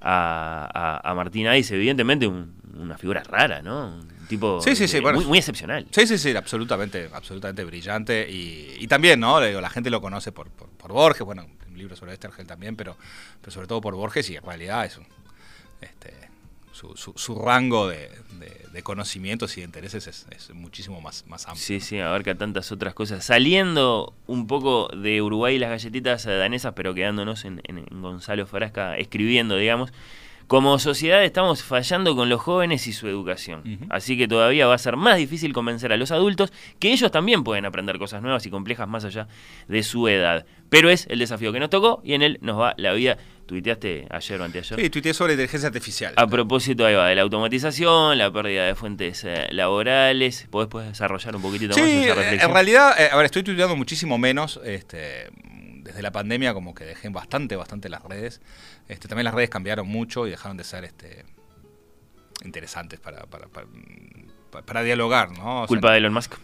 a, 0.00 1.00
a, 1.04 1.14
Martín 1.14 1.46
Ais, 1.46 1.70
evidentemente 1.70 2.30
una 2.76 2.98
figura 2.98 3.22
rara, 3.22 3.62
¿no? 3.62 3.96
Un 3.96 4.26
tipo 4.28 4.60
muy, 5.26 5.38
excepcional. 5.38 5.86
Sí, 5.90 6.06
sí, 6.06 6.18
sí, 6.18 6.34
absolutamente, 6.36 7.08
absolutamente 7.12 7.64
brillante. 7.64 8.26
Y, 8.30 8.86
también, 8.88 9.20
¿no? 9.20 9.40
la 9.40 9.70
gente 9.70 9.90
lo 9.90 10.00
conoce 10.00 10.32
por, 10.32 10.50
por, 10.50 10.92
Borges, 10.92 11.22
bueno, 11.22 11.46
un 11.68 11.78
libro 11.78 11.96
sobre 11.96 12.12
Estergel 12.12 12.46
también, 12.46 12.76
pero, 12.76 12.96
pero 13.40 13.52
sobre 13.52 13.66
todo 13.66 13.80
por 13.80 13.94
Borges 13.94 14.28
y 14.30 14.36
en 14.36 14.42
realidad 14.42 14.84
es 14.84 14.98
un, 14.98 15.06
este, 15.80 16.30
su, 17.16 17.34
rango 17.34 17.88
de, 17.88 18.10
conocimientos 18.82 19.56
y 19.56 19.60
de 19.60 19.66
intereses 19.66 20.06
es, 20.06 20.50
muchísimo 20.54 21.00
más, 21.00 21.26
más 21.26 21.46
amplio. 21.46 21.62
Sí, 21.62 21.80
sí, 21.80 21.98
abarca 21.98 22.34
tantas 22.36 22.72
otras 22.72 22.94
cosas. 22.94 23.24
Saliendo 23.24 24.14
un 24.26 24.46
poco 24.46 24.88
de 24.88 25.20
Uruguay 25.20 25.56
y 25.56 25.58
las 25.58 25.70
galletitas 25.70 26.24
danesas, 26.24 26.72
pero 26.74 26.94
quedándonos 26.94 27.44
en, 27.44 27.60
Gonzalo 27.90 28.46
Frasca 28.46 28.96
escribiendo, 28.96 29.56
digamos. 29.56 29.92
Como 30.50 30.80
sociedad 30.80 31.22
estamos 31.22 31.62
fallando 31.62 32.16
con 32.16 32.28
los 32.28 32.40
jóvenes 32.40 32.88
y 32.88 32.92
su 32.92 33.06
educación. 33.06 33.86
Así 33.88 34.18
que 34.18 34.26
todavía 34.26 34.66
va 34.66 34.74
a 34.74 34.78
ser 34.78 34.96
más 34.96 35.16
difícil 35.16 35.52
convencer 35.52 35.92
a 35.92 35.96
los 35.96 36.10
adultos 36.10 36.52
que 36.80 36.92
ellos 36.92 37.12
también 37.12 37.44
pueden 37.44 37.66
aprender 37.66 38.00
cosas 38.00 38.20
nuevas 38.20 38.44
y 38.46 38.50
complejas 38.50 38.88
más 38.88 39.04
allá 39.04 39.28
de 39.68 39.84
su 39.84 40.08
edad. 40.08 40.44
Pero 40.68 40.90
es 40.90 41.06
el 41.08 41.20
desafío 41.20 41.52
que 41.52 41.60
nos 41.60 41.70
tocó 41.70 42.00
y 42.02 42.14
en 42.14 42.22
él 42.22 42.38
nos 42.42 42.58
va 42.58 42.74
la 42.78 42.92
vida 42.94 43.16
tuiteaste 43.46 44.08
ayer 44.10 44.40
o 44.40 44.44
anteayer. 44.44 44.80
Sí, 44.80 44.90
tuiteé 44.90 45.14
sobre 45.14 45.34
inteligencia 45.34 45.68
artificial. 45.68 46.14
A 46.16 46.26
propósito, 46.26 46.84
ahí 46.84 46.94
va, 46.94 47.06
de 47.06 47.14
la 47.14 47.22
automatización, 47.22 48.18
la 48.18 48.32
pérdida 48.32 48.66
de 48.66 48.74
fuentes 48.74 49.22
eh, 49.24 49.46
laborales. 49.50 50.48
¿Podés, 50.50 50.88
desarrollar 50.88 51.36
un 51.36 51.42
poquitito 51.42 51.76
más 51.76 51.78
esa 51.78 52.14
reflexión? 52.14 52.50
En 52.50 52.54
realidad, 52.54 53.00
eh, 53.00 53.08
a 53.12 53.16
ver, 53.16 53.26
estoy 53.26 53.44
tuiteando 53.44 53.76
muchísimo 53.76 54.18
menos. 54.18 54.60
Este, 54.64 55.30
desde 55.90 56.02
la 56.02 56.12
pandemia, 56.12 56.54
como 56.54 56.74
que 56.74 56.84
dejé 56.84 57.08
bastante, 57.08 57.56
bastante 57.56 57.88
las 57.88 58.02
redes. 58.02 58.40
Este, 58.88 59.08
también 59.08 59.24
las 59.24 59.34
redes 59.34 59.50
cambiaron 59.50 59.88
mucho 59.88 60.26
y 60.26 60.30
dejaron 60.30 60.56
de 60.56 60.64
ser 60.64 60.84
este, 60.84 61.24
interesantes 62.44 63.00
para, 63.00 63.24
para, 63.26 63.48
para, 64.64 64.82
dialogar, 64.82 65.32
¿no? 65.32 65.64
¿Culpa 65.66 65.92
de 65.92 65.98
Elon 65.98 66.12
Musk? 66.12 66.34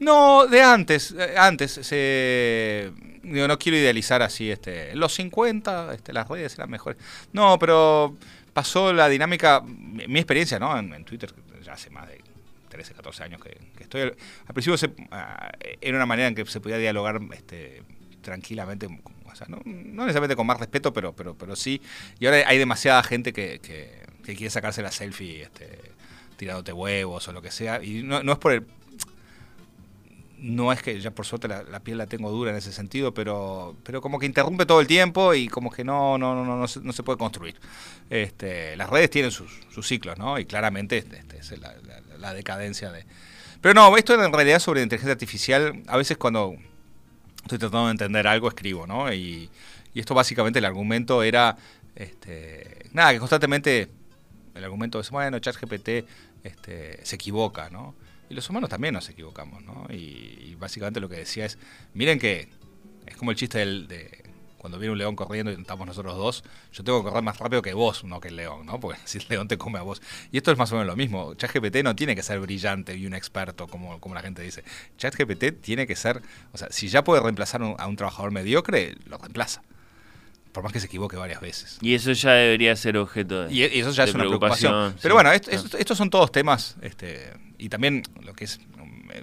No, 0.00 0.46
de 0.46 0.62
antes. 0.62 1.14
Eh, 1.18 1.34
antes 1.38 1.72
se 1.72 2.92
digo, 3.22 3.48
no 3.48 3.58
quiero 3.58 3.78
idealizar 3.78 4.22
así, 4.22 4.50
este, 4.50 4.94
los 4.94 5.14
50, 5.14 5.94
este, 5.94 6.12
las 6.12 6.28
redes 6.28 6.54
eran 6.54 6.70
mejores. 6.70 6.98
No, 7.32 7.58
pero 7.58 8.16
pasó 8.52 8.92
la 8.92 9.08
dinámica, 9.08 9.62
mi, 9.62 10.18
experiencia, 10.18 10.58
¿no? 10.58 10.78
En, 10.78 11.04
Twitter, 11.04 11.32
ya 11.64 11.72
hace 11.74 11.90
más 11.90 12.08
de 12.08 12.20
13, 12.68 12.94
14 12.94 13.24
años 13.24 13.40
que, 13.40 13.58
estoy. 13.80 14.02
Al 14.02 14.54
principio 14.54 14.76
ah, 15.10 15.52
era 15.80 15.96
una 15.96 16.06
manera 16.06 16.28
en 16.28 16.34
que 16.34 16.44
se 16.46 16.60
podía 16.60 16.78
dialogar 16.78 17.20
este, 17.32 17.82
tranquilamente, 18.26 18.86
o 18.86 19.36
sea, 19.36 19.46
no, 19.48 19.60
necesariamente 19.64 20.34
con 20.34 20.48
más 20.48 20.58
respeto, 20.58 20.92
pero, 20.92 21.14
pero, 21.14 21.36
pero 21.36 21.54
sí. 21.54 21.80
Y 22.18 22.26
ahora 22.26 22.42
hay 22.44 22.58
demasiada 22.58 23.00
gente 23.04 23.32
que, 23.32 23.60
que, 23.60 24.34
quiere 24.34 24.50
sacarse 24.50 24.82
la 24.82 24.90
selfie 24.90 25.42
este, 25.42 25.92
tirándote 26.36 26.72
huevos 26.72 27.28
o 27.28 27.32
lo 27.32 27.40
que 27.40 27.52
sea. 27.52 27.80
Y 27.84 28.02
no, 28.02 28.20
es 28.20 28.38
por 28.38 28.50
el, 28.50 28.66
no 30.38 30.72
es 30.72 30.82
que 30.82 31.00
ya 31.00 31.12
por 31.12 31.24
suerte 31.24 31.46
la, 31.46 31.80
piel 31.80 31.98
la 31.98 32.08
tengo 32.08 32.32
dura 32.32 32.50
en 32.50 32.56
ese 32.56 32.72
sentido, 32.72 33.14
pero, 33.14 33.76
pero 33.84 34.00
como 34.00 34.18
que 34.18 34.26
interrumpe 34.26 34.66
todo 34.66 34.80
el 34.80 34.88
tiempo 34.88 35.32
y 35.34 35.46
como 35.46 35.70
que 35.70 35.84
no, 35.84 36.18
no, 36.18 36.34
no, 36.34 36.56
no, 36.56 36.66
se, 36.66 36.80
no 36.80 36.92
se 36.92 37.04
puede 37.04 37.16
construir. 37.16 37.54
Este, 38.10 38.74
las 38.74 38.90
redes 38.90 39.08
tienen 39.08 39.30
sus, 39.30 39.52
sus 39.72 39.86
ciclos, 39.86 40.18
¿no? 40.18 40.36
Y 40.40 40.46
claramente 40.46 40.98
este, 40.98 41.18
este 41.18 41.38
es 41.38 41.60
la, 42.18 42.34
decadencia 42.34 42.90
de... 42.90 43.04
Pero 43.60 43.74
no, 43.74 43.96
esto 43.96 44.20
en 44.20 44.32
realidad 44.32 44.58
sobre 44.58 44.82
inteligencia 44.82 45.12
artificial, 45.12 45.84
a 45.86 45.96
veces 45.96 46.16
cuando 46.16 46.56
estoy 47.46 47.58
tratando 47.58 47.86
de 47.86 47.92
entender 47.92 48.26
algo, 48.26 48.48
escribo, 48.48 48.86
¿no? 48.86 49.12
Y, 49.12 49.50
y 49.94 50.00
esto 50.00 50.14
básicamente 50.14 50.58
el 50.58 50.64
argumento 50.64 51.22
era, 51.22 51.56
este, 51.94 52.90
nada, 52.92 53.12
que 53.12 53.18
constantemente 53.18 53.88
el 54.54 54.64
argumento 54.64 55.00
es, 55.00 55.10
bueno, 55.10 55.38
ChatGPT 55.38 55.88
este, 56.42 57.04
se 57.04 57.16
equivoca, 57.16 57.70
¿no? 57.70 57.94
Y 58.28 58.34
los 58.34 58.48
humanos 58.50 58.68
también 58.68 58.94
nos 58.94 59.08
equivocamos, 59.08 59.62
¿no? 59.62 59.86
Y, 59.90 60.54
básicamente 60.58 61.00
lo 61.00 61.08
que 61.08 61.16
decía 61.16 61.44
es, 61.44 61.58
miren 61.94 62.18
que 62.18 62.48
es 63.06 63.16
como 63.16 63.30
el 63.30 63.36
chiste 63.36 63.58
del, 63.58 63.88
de 63.88 64.24
cuando 64.66 64.80
viene 64.80 64.90
un 64.90 64.98
león 64.98 65.14
corriendo 65.14 65.52
y 65.52 65.54
estamos 65.54 65.86
nosotros 65.86 66.16
dos, 66.16 66.42
yo 66.72 66.82
tengo 66.82 66.98
que 66.98 67.08
correr 67.08 67.22
más 67.22 67.38
rápido 67.38 67.62
que 67.62 67.72
vos, 67.72 68.02
no 68.02 68.18
que 68.18 68.26
el 68.26 68.34
león, 68.34 68.66
¿no? 68.66 68.80
Porque 68.80 68.98
si 69.04 69.18
el 69.18 69.26
león 69.28 69.46
te 69.46 69.56
come 69.56 69.78
a 69.78 69.82
vos. 69.82 70.02
Y 70.32 70.38
esto 70.38 70.50
es 70.50 70.58
más 70.58 70.72
o 70.72 70.74
menos 70.74 70.88
lo 70.88 70.96
mismo. 70.96 71.34
ChatGPT 71.34 71.84
no 71.84 71.94
tiene 71.94 72.16
que 72.16 72.24
ser 72.24 72.40
brillante 72.40 72.96
y 72.96 73.06
un 73.06 73.14
experto, 73.14 73.68
como, 73.68 74.00
como 74.00 74.16
la 74.16 74.22
gente 74.22 74.42
dice. 74.42 74.64
ChatGPT 74.98 75.60
tiene 75.60 75.86
que 75.86 75.94
ser, 75.94 76.20
o 76.52 76.58
sea, 76.58 76.66
si 76.72 76.88
ya 76.88 77.04
puede 77.04 77.22
reemplazar 77.22 77.62
a 77.62 77.86
un 77.86 77.94
trabajador 77.94 78.32
mediocre, 78.32 78.96
lo 79.06 79.18
reemplaza 79.18 79.62
por 80.50 80.64
más 80.64 80.72
que 80.72 80.80
se 80.80 80.86
equivoque 80.86 81.16
varias 81.16 81.40
veces. 81.40 81.78
Y 81.80 81.94
eso 81.94 82.10
ya 82.10 82.32
debería 82.32 82.74
ser 82.74 82.96
objeto 82.96 83.44
de 83.44 83.52
Y, 83.54 83.62
eso 83.62 83.92
ya 83.92 84.02
es 84.02 84.14
una 84.14 84.24
preocupación. 84.24 84.96
Pero 85.00 85.14
bueno, 85.14 85.30
estos 85.30 85.96
son 85.96 86.10
todos 86.10 86.32
temas, 86.32 86.76
este, 86.80 87.30
y 87.56 87.68
también 87.68 88.02
lo 88.22 88.32
que 88.32 88.46
es, 88.46 88.58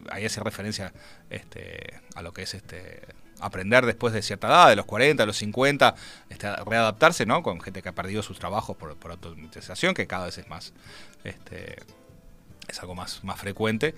ahí 0.09 0.23
hace 0.23 0.39
referencia 0.39 0.93
este, 1.29 1.99
a 2.15 2.21
lo 2.21 2.31
que 2.31 2.43
es 2.43 2.53
este 2.53 3.01
aprender 3.45 3.85
después 3.85 4.13
de 4.13 4.21
cierta 4.21 4.47
edad, 4.47 4.69
de 4.69 4.75
los 4.75 4.85
40, 4.85 5.23
de 5.23 5.27
los 5.27 5.37
50, 5.37 5.95
este, 6.29 6.55
readaptarse, 6.65 7.25
¿no? 7.25 7.43
Con 7.43 7.61
gente 7.61 7.81
que 7.81 7.89
ha 7.89 7.95
perdido 7.95 8.23
sus 8.23 8.39
trabajos 8.39 8.77
por, 8.77 8.95
por 8.97 9.11
automatización, 9.11 9.93
que 9.93 10.07
cada 10.07 10.25
vez 10.25 10.37
es 10.37 10.47
más, 10.47 10.73
este, 11.23 11.77
es 12.67 12.79
algo 12.79 12.95
más, 12.95 13.23
más 13.23 13.39
frecuente. 13.39 13.95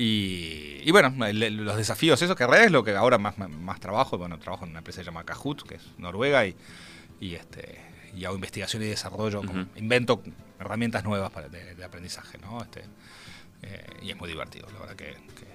Y, 0.00 0.88
bueno, 0.92 1.12
los 1.32 1.76
desafíos, 1.76 2.22
eso 2.22 2.36
que 2.36 2.44
en 2.44 2.50
realidad 2.50 2.66
es 2.66 2.72
lo 2.72 2.84
que 2.84 2.94
ahora 2.94 3.18
más, 3.18 3.36
más 3.36 3.80
trabajo, 3.80 4.16
bueno, 4.16 4.38
trabajo 4.38 4.64
en 4.64 4.70
una 4.70 4.78
empresa 4.78 5.02
llamada 5.02 5.26
Kahoot, 5.26 5.66
que 5.66 5.74
es 5.74 5.82
Noruega, 5.98 6.46
y, 6.46 6.54
y 7.20 7.34
este 7.34 7.88
y 8.14 8.24
hago 8.24 8.34
investigación 8.34 8.82
y 8.82 8.86
desarrollo, 8.86 9.42
invento 9.76 10.22
herramientas 10.58 11.04
nuevas 11.04 11.30
para, 11.30 11.48
de, 11.48 11.84
aprendizaje, 11.84 12.38
¿no? 12.38 12.62
Este, 12.62 12.82
eh, 13.62 13.86
y 14.02 14.10
es 14.10 14.16
muy 14.16 14.28
divertido, 14.28 14.66
la 14.72 14.80
verdad 14.80 14.96
que, 14.96 15.16
que, 15.34 15.47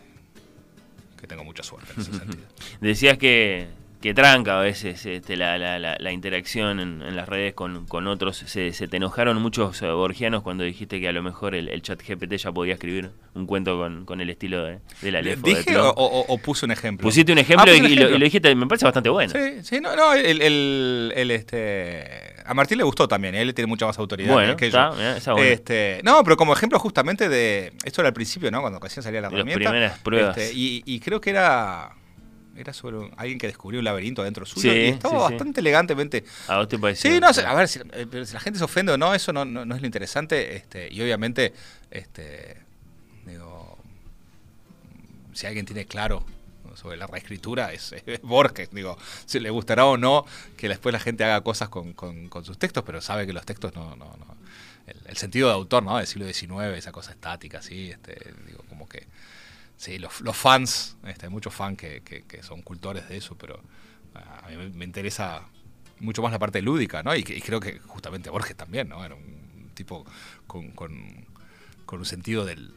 tengo 1.27 1.43
mucha 1.43 1.63
suerte 1.63 1.91
en 1.95 2.01
ese 2.01 2.11
sentido. 2.17 2.43
Decías 2.81 3.17
que 3.17 3.67
que 4.03 4.13
tranca 4.13 4.59
a 4.59 4.61
veces 4.61 5.05
este, 5.05 5.37
la, 5.37 5.57
la, 5.57 5.79
la, 5.79 6.11
interacción 6.11 6.81
en, 6.81 7.15
las 7.15 7.29
redes 7.29 7.53
con, 7.53 7.85
con 7.85 8.05
otros. 8.07 8.35
Se, 8.35 8.73
se, 8.73 8.89
te 8.89 8.97
enojaron 8.97 9.41
muchos 9.41 9.81
eh, 9.81 9.87
borgianos 9.87 10.43
cuando 10.43 10.65
dijiste 10.65 10.99
que 10.99 11.07
a 11.07 11.13
lo 11.13 11.23
mejor 11.23 11.55
el, 11.55 11.81
chat 11.81 12.01
GPT 12.05 12.33
ya 12.33 12.51
podía 12.51 12.73
escribir 12.73 13.11
un 13.33 13.47
cuento 13.47 13.77
con, 13.77 14.03
con 14.03 14.19
el 14.19 14.29
estilo 14.29 14.65
de, 14.65 14.79
de 15.01 15.11
la 15.11 15.21
Lefo. 15.21 15.47
¿Dije 15.47 15.77
o, 15.77 15.93
o, 15.95 16.37
puse 16.39 16.65
un 16.65 16.71
ejemplo? 16.71 17.07
Pusiste 17.07 17.31
un 17.31 17.37
ejemplo, 17.37 17.71
ah, 17.71 17.77
y, 17.77 17.95
Lo, 17.95 18.19
dijiste, 18.19 18.53
me 18.53 18.67
parece 18.67 18.83
bastante 18.83 19.07
bueno. 19.07 19.31
Sí, 19.31 19.63
sí, 19.63 19.79
no, 19.79 19.95
no, 19.95 20.13
el, 20.13 20.41
el, 21.15 21.31
este... 21.31 22.33
A 22.45 22.53
Martín 22.53 22.79
le 22.79 22.83
gustó 22.83 23.07
también, 23.07 23.35
él 23.35 23.53
tiene 23.53 23.67
mucha 23.67 23.85
más 23.85 23.97
autoridad 23.97 24.57
que 24.57 24.69
yo. 24.69 24.91
Este, 25.37 26.01
no, 26.03 26.21
pero 26.25 26.35
como 26.35 26.51
ejemplo 26.51 26.77
justamente 26.77 27.29
de... 27.29 27.71
Esto 27.85 28.01
era 28.01 28.09
al 28.09 28.13
principio, 28.13 28.51
¿no? 28.51 28.59
Cuando 28.59 28.79
recién 28.79 29.01
salía 29.01 29.21
la 29.21 29.27
herramienta. 29.27 29.63
Las 29.63 29.71
primeras 29.71 29.99
pruebas. 29.99 30.37
Este, 30.37 30.53
y, 30.53 30.83
y 30.85 30.99
creo 30.99 31.21
que 31.21 31.29
era 31.29 31.93
era 32.55 32.73
sobre 32.73 33.11
alguien 33.17 33.39
que 33.39 33.47
descubrió 33.47 33.79
un 33.79 33.85
laberinto 33.85 34.23
dentro 34.23 34.45
suyo 34.45 34.73
y 34.73 34.87
estaba 34.89 35.29
bastante 35.29 35.59
elegantemente. 35.59 36.23
¿A 36.47 36.57
vos 36.57 36.67
te 36.67 36.77
pareció? 36.77 37.11
Sí, 37.11 37.19
no, 37.19 37.27
a 37.27 37.55
ver, 37.55 37.67
si, 37.67 37.79
eh, 37.79 38.25
si, 38.25 38.33
la 38.33 38.39
gente 38.39 38.59
se 38.59 38.65
ofende 38.65 38.91
o 38.91 38.97
no, 38.97 39.13
eso 39.13 39.33
no, 39.33 39.45
no, 39.45 39.75
es 39.75 39.81
lo 39.81 39.85
interesante. 39.85 40.55
Este, 40.55 40.91
y 40.91 41.01
obviamente, 41.01 41.53
este, 41.89 42.57
digo, 43.25 43.77
si 45.33 45.47
alguien 45.47 45.65
tiene 45.65 45.85
claro 45.85 46.25
sobre 46.75 46.97
la 46.97 47.07
reescritura 47.07 47.71
es, 47.71 47.95
Borges, 48.23 48.69
digo, 48.71 48.97
si 49.25 49.39
le 49.39 49.49
gustará 49.49 49.85
o 49.85 49.97
no 49.97 50.25
que 50.57 50.67
después 50.67 50.93
la 50.93 50.99
gente 50.99 51.23
haga 51.23 51.41
cosas 51.41 51.69
con, 51.69 51.93
con, 51.93 52.29
sus 52.43 52.57
textos, 52.57 52.83
pero 52.85 53.01
sabe 53.01 53.25
que 53.27 53.33
los 53.33 53.45
textos 53.45 53.75
no, 53.75 53.95
no, 53.95 54.05
no 54.17 54.43
el, 55.05 55.17
sentido 55.17 55.47
de 55.47 55.53
autor, 55.53 55.83
¿no? 55.83 55.97
Del 55.97 56.07
siglo 56.07 56.25
XIX, 56.25 56.77
esa 56.77 56.91
cosa 56.91 57.11
estática, 57.11 57.59
así, 57.59 57.91
este, 57.91 58.33
digo, 58.47 58.63
como 58.67 58.87
que 58.87 59.07
Sí, 59.83 59.99
los, 59.99 60.37
fans, 60.37 60.95
este, 61.05 61.25
hay 61.25 61.29
muchos 61.29 61.53
fans 61.53 61.77
que, 61.77 62.39
son 62.41 62.61
cultores 62.61 63.09
de 63.09 63.17
eso, 63.17 63.37
pero 63.37 63.59
ah, 64.15 64.43
a 64.45 64.49
mí 64.49 64.55
me 64.73 64.85
interesa 64.85 65.49
mucho 65.99 66.21
más 66.21 66.31
la 66.31 66.39
parte 66.39 66.61
lúdica, 66.61 67.03
¿no? 67.03 67.13
Y, 67.13 67.23
creo 67.25 67.59
que 67.59 67.79
justamente 67.79 68.29
Borges 68.29 68.55
también, 68.55 68.87
¿no? 68.87 69.03
Era 69.03 69.15
un 69.15 69.71
tipo 69.73 70.05
con, 70.47 70.71
un 71.91 72.05
sentido 72.05 72.45
del, 72.45 72.73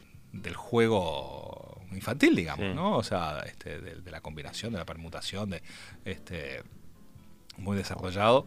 juego 0.53 1.81
infantil, 1.93 2.35
digamos, 2.35 2.75
¿no? 2.75 2.97
O 2.97 3.03
sea, 3.03 3.39
este, 3.45 3.79
de, 3.79 4.11
la 4.11 4.19
combinación, 4.19 4.73
de 4.73 4.79
la 4.79 4.85
permutación, 4.85 5.51
de 5.51 5.63
este 6.03 6.61
muy 7.55 7.77
desarrollado 7.77 8.45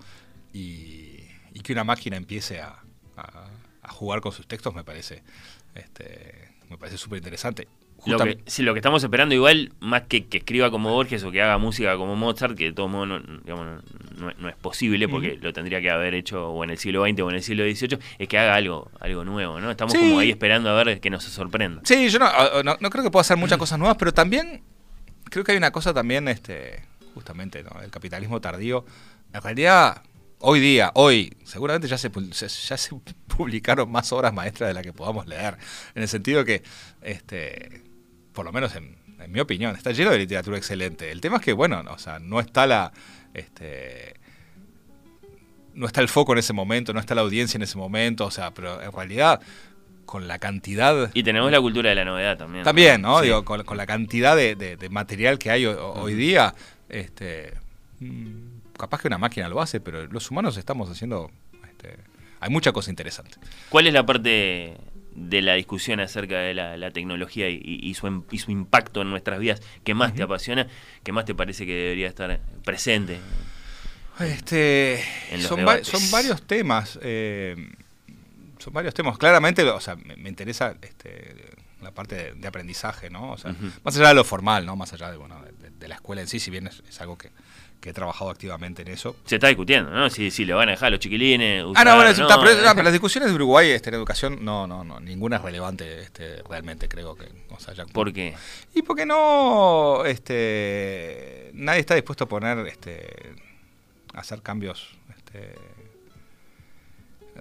y, 0.53 1.17
que 1.65 1.73
una 1.73 1.85
máquina 1.85 2.19
empiece 2.19 2.61
a, 2.61 2.83
jugar 3.89 4.21
con 4.21 4.33
sus 4.33 4.47
textos 4.47 4.75
me 4.75 4.85
parece 4.85 5.23
este, 5.75 6.51
me 6.69 6.77
parece 6.77 6.99
súper 6.99 7.17
interesante. 7.17 7.67
Lo 8.07 8.19
que, 8.19 8.39
si 8.47 8.63
lo 8.63 8.73
que 8.73 8.79
estamos 8.79 9.03
esperando 9.03 9.35
igual, 9.35 9.73
más 9.81 10.03
que 10.03 10.27
que 10.27 10.39
escriba 10.39 10.71
como 10.71 10.93
Borges 10.93 11.23
o 11.25 11.31
que 11.31 11.43
haga 11.43 11.59
música 11.59 11.97
como 11.97 12.17
Mozart, 12.17 12.57
que 12.57 12.67
de 12.67 12.73
todo 12.73 12.89
modo 12.89 13.07
no, 13.07 13.21
digamos, 13.45 13.83
no, 14.39 14.49
es 14.49 14.57
posible 14.57 15.09
porque 15.09 15.39
lo 15.41 15.53
tendría 15.53 15.81
que 15.81 15.91
haber 15.91 16.15
hecho 16.15 16.49
o 16.49 16.65
en 16.65 16.71
el 16.71 16.79
siglo 16.79 17.05
XX 17.05 17.21
o 17.21 17.31
en 17.31 17.37
el 17.37 17.43
siglo 17.43 17.65
XVIII, 17.65 17.99
es 18.19 18.29
que 18.29 18.39
haga 18.39 18.55
algo 18.55 18.91
algo 19.01 19.25
nuevo, 19.25 19.61
¿no? 19.61 19.71
Estamos 19.71 19.95
como 19.95 20.19
ahí 20.19 20.31
esperando 20.31 20.71
a 20.71 20.83
ver 20.83 21.01
que 21.01 21.11
nos 21.11 21.25
sorprenda. 21.25 21.83
Sí, 21.85 22.09
yo 22.09 22.19
no, 22.19 22.29
no, 22.63 22.91
creo 22.91 23.05
que 23.05 23.11
pueda 23.11 23.23
hacer 23.23 23.37
muchas 23.37 23.59
cosas 23.59 23.79
nuevas, 23.79 23.97
pero 23.99 24.13
también 24.13 24.63
creo 25.25 25.45
que 25.45 25.53
hay 25.53 25.59
una 25.59 25.71
cosa 25.71 25.93
también, 25.93 26.29
este 26.29 26.83
justamente, 27.15 27.63
¿no? 27.63 27.81
el 27.83 27.91
capitalismo 27.91 28.41
tardío. 28.41 28.85
En 29.33 29.43
realidad, 29.43 30.03
hoy 30.39 30.61
día, 30.61 30.91
hoy, 30.95 31.37
seguramente 31.45 31.87
ya 31.87 31.99
se, 31.99 32.11
ya 32.11 32.77
se 32.77 32.91
publicaron 33.37 33.91
más 33.91 34.13
obras 34.13 34.33
maestras 34.33 34.69
de 34.69 34.75
las 34.75 34.83
que 34.83 34.93
podamos 34.93 35.27
leer, 35.27 35.57
en 35.95 36.03
el 36.03 36.09
sentido 36.09 36.45
que 36.45 36.63
este 37.03 37.90
por 38.33 38.45
lo 38.45 38.53
menos 38.53 38.75
en, 38.77 38.97
mi 39.29 39.41
opinión, 39.41 39.77
está 39.77 39.93
lleno 39.93 40.11
de 40.11 40.19
literatura 40.19 40.57
excelente. 40.57 41.11
El 41.11 41.21
tema 41.21 41.37
es 41.37 41.43
que, 41.43 41.53
bueno, 41.53 41.83
o 41.89 41.99
sea, 41.99 42.19
no 42.19 42.41
está 42.41 42.67
la. 42.67 42.93
Este, 43.35 44.15
no 45.75 45.87
está 45.87 46.01
el 46.01 46.09
foco 46.09 46.33
en 46.33 46.39
ese 46.39 46.53
momento, 46.53 46.93
no 46.93 47.01
está 47.01 47.15
la 47.15 47.21
audiencia 47.21 47.59
en 47.59 47.63
ese 47.63 47.79
momento, 47.79 48.27
o 48.27 48.31
sea, 48.31 48.53
pero 48.53 48.83
en 48.83 48.91
realidad 48.91 49.41
con 50.11 50.27
la 50.27 50.41
cantidad... 50.41 51.11
Y 51.15 51.23
tenemos 51.23 51.53
la 51.53 51.61
cultura 51.61 51.91
de 51.91 51.95
la 51.95 52.05
novedad 52.05 52.37
también. 52.37 52.65
También, 52.65 53.01
¿no? 53.01 53.21
Digo, 53.21 53.45
con, 53.45 53.77
la 53.77 53.87
cantidad 53.87 54.35
de, 54.35 54.89
material 54.91 55.39
que 55.39 55.53
hay 55.53 55.67
hoy 55.67 56.15
día, 56.15 56.53
este, 56.89 57.55
mm, 58.01 58.73
capaz 58.77 59.01
que 59.01 59.07
una 59.07 59.19
máquina 59.19 59.49
lo 59.49 59.61
hace, 59.61 59.79
pero 59.79 60.07
los 60.09 60.29
humanos 60.29 60.57
estamos 60.57 60.91
haciendo... 60.91 61.31
Este, 61.65 61.97
hay 62.41 62.51
mucha 62.51 62.73
cosa 62.73 62.91
interesante. 62.91 63.37
¿Cuál 63.69 63.87
es 63.87 63.93
la 63.93 64.05
parte 64.05 64.77
de 65.15 65.43
la 65.43 65.55
discusión 65.55 66.01
acerca 66.01 66.39
de 66.39 66.55
la, 66.55 66.91
tecnología 66.91 67.49
y, 67.49 67.95
su, 67.95 68.25
y, 68.31 68.39
su, 68.39 68.51
impacto 68.51 69.03
en 69.03 69.11
nuestras 69.11 69.39
vidas 69.39 69.61
que 69.85 69.95
más 69.95 70.15
te 70.15 70.23
apasiona, 70.23 70.67
que 71.03 71.13
más 71.13 71.25
te 71.25 71.35
parece 71.35 71.67
que 71.67 71.75
debería 71.75 72.09
estar 72.09 72.41
presente? 72.65 73.19
Este, 74.21 75.03
son, 75.41 75.61
son, 75.83 76.11
varios 76.11 76.43
temas. 76.43 76.99
Eh, 77.03 77.57
son 78.59 78.73
varios 78.73 78.93
temas. 78.93 79.17
Claramente, 79.19 79.63
o 79.65 79.81
sea, 79.81 79.97
me, 79.97 80.29
interesa 80.29 80.77
este, 80.83 81.35
la 81.81 81.93
parte 81.93 82.35
de, 82.35 82.49
aprendizaje, 82.49 83.09
¿no? 83.09 83.33
O 83.33 83.39
sea, 83.39 83.55
más 83.83 83.97
allá 83.97 84.09
de 84.09 84.15
lo 84.15 84.25
formal, 84.25 84.67
¿no? 84.67 84.77
Más 84.77 84.93
allá 84.93 85.11
de, 85.11 85.17
bueno, 85.17 85.43
de, 85.79 85.89
la 85.89 85.95
escuela 85.95 86.21
en 86.21 86.29
sí, 86.29 86.39
si 86.39 86.51
bien 86.51 86.67
es 86.67 87.01
algo 87.01 87.17
que, 87.17 87.31
que 87.81 87.91
he 87.91 87.93
trabajado 87.93 88.31
activamente 88.31 88.83
en 88.83 88.89
eso. 88.89 89.17
Se 89.25 89.37
está 89.37 89.49
discutiendo, 89.49 89.91
¿no? 89.91 90.11
Si, 90.11 90.31
si 90.31 90.45
le 90.45 90.53
van 90.53 90.69
a 90.69 90.73
dejar 90.73 90.91
los 90.91 91.01
chiquilines. 91.01 91.65
ah, 91.75 91.85
no, 91.85 91.97
bueno, 91.97 92.13
pero, 92.43 92.83
las 92.83 92.93
discusiones 92.93 93.31
de 93.31 93.35
Uruguay 93.35 93.71
este, 93.71 93.89
en 93.89 93.95
educación, 93.95 94.45
no, 94.45 94.67
no, 94.67 94.85
no, 94.85 95.01
ninguna 95.01 95.37
es 95.37 95.43
relevante 95.43 96.03
este, 96.03 96.43
realmente, 96.49 96.89
creo 96.89 97.17
que. 97.17 97.27
O 97.51 97.59
sea, 97.59 97.75
¿Por 97.87 98.13
qué? 98.13 98.35
Y 98.75 98.83
porque 98.83 99.07
no. 99.07 100.05
Este, 100.05 101.51
nadie 101.55 101.81
está 101.81 101.95
dispuesto 101.95 102.25
a 102.25 102.29
poner. 102.29 102.67
Este, 102.67 103.35
a 104.15 104.21
hacer 104.21 104.43
cambios. 104.43 104.97
Este, 105.17 105.55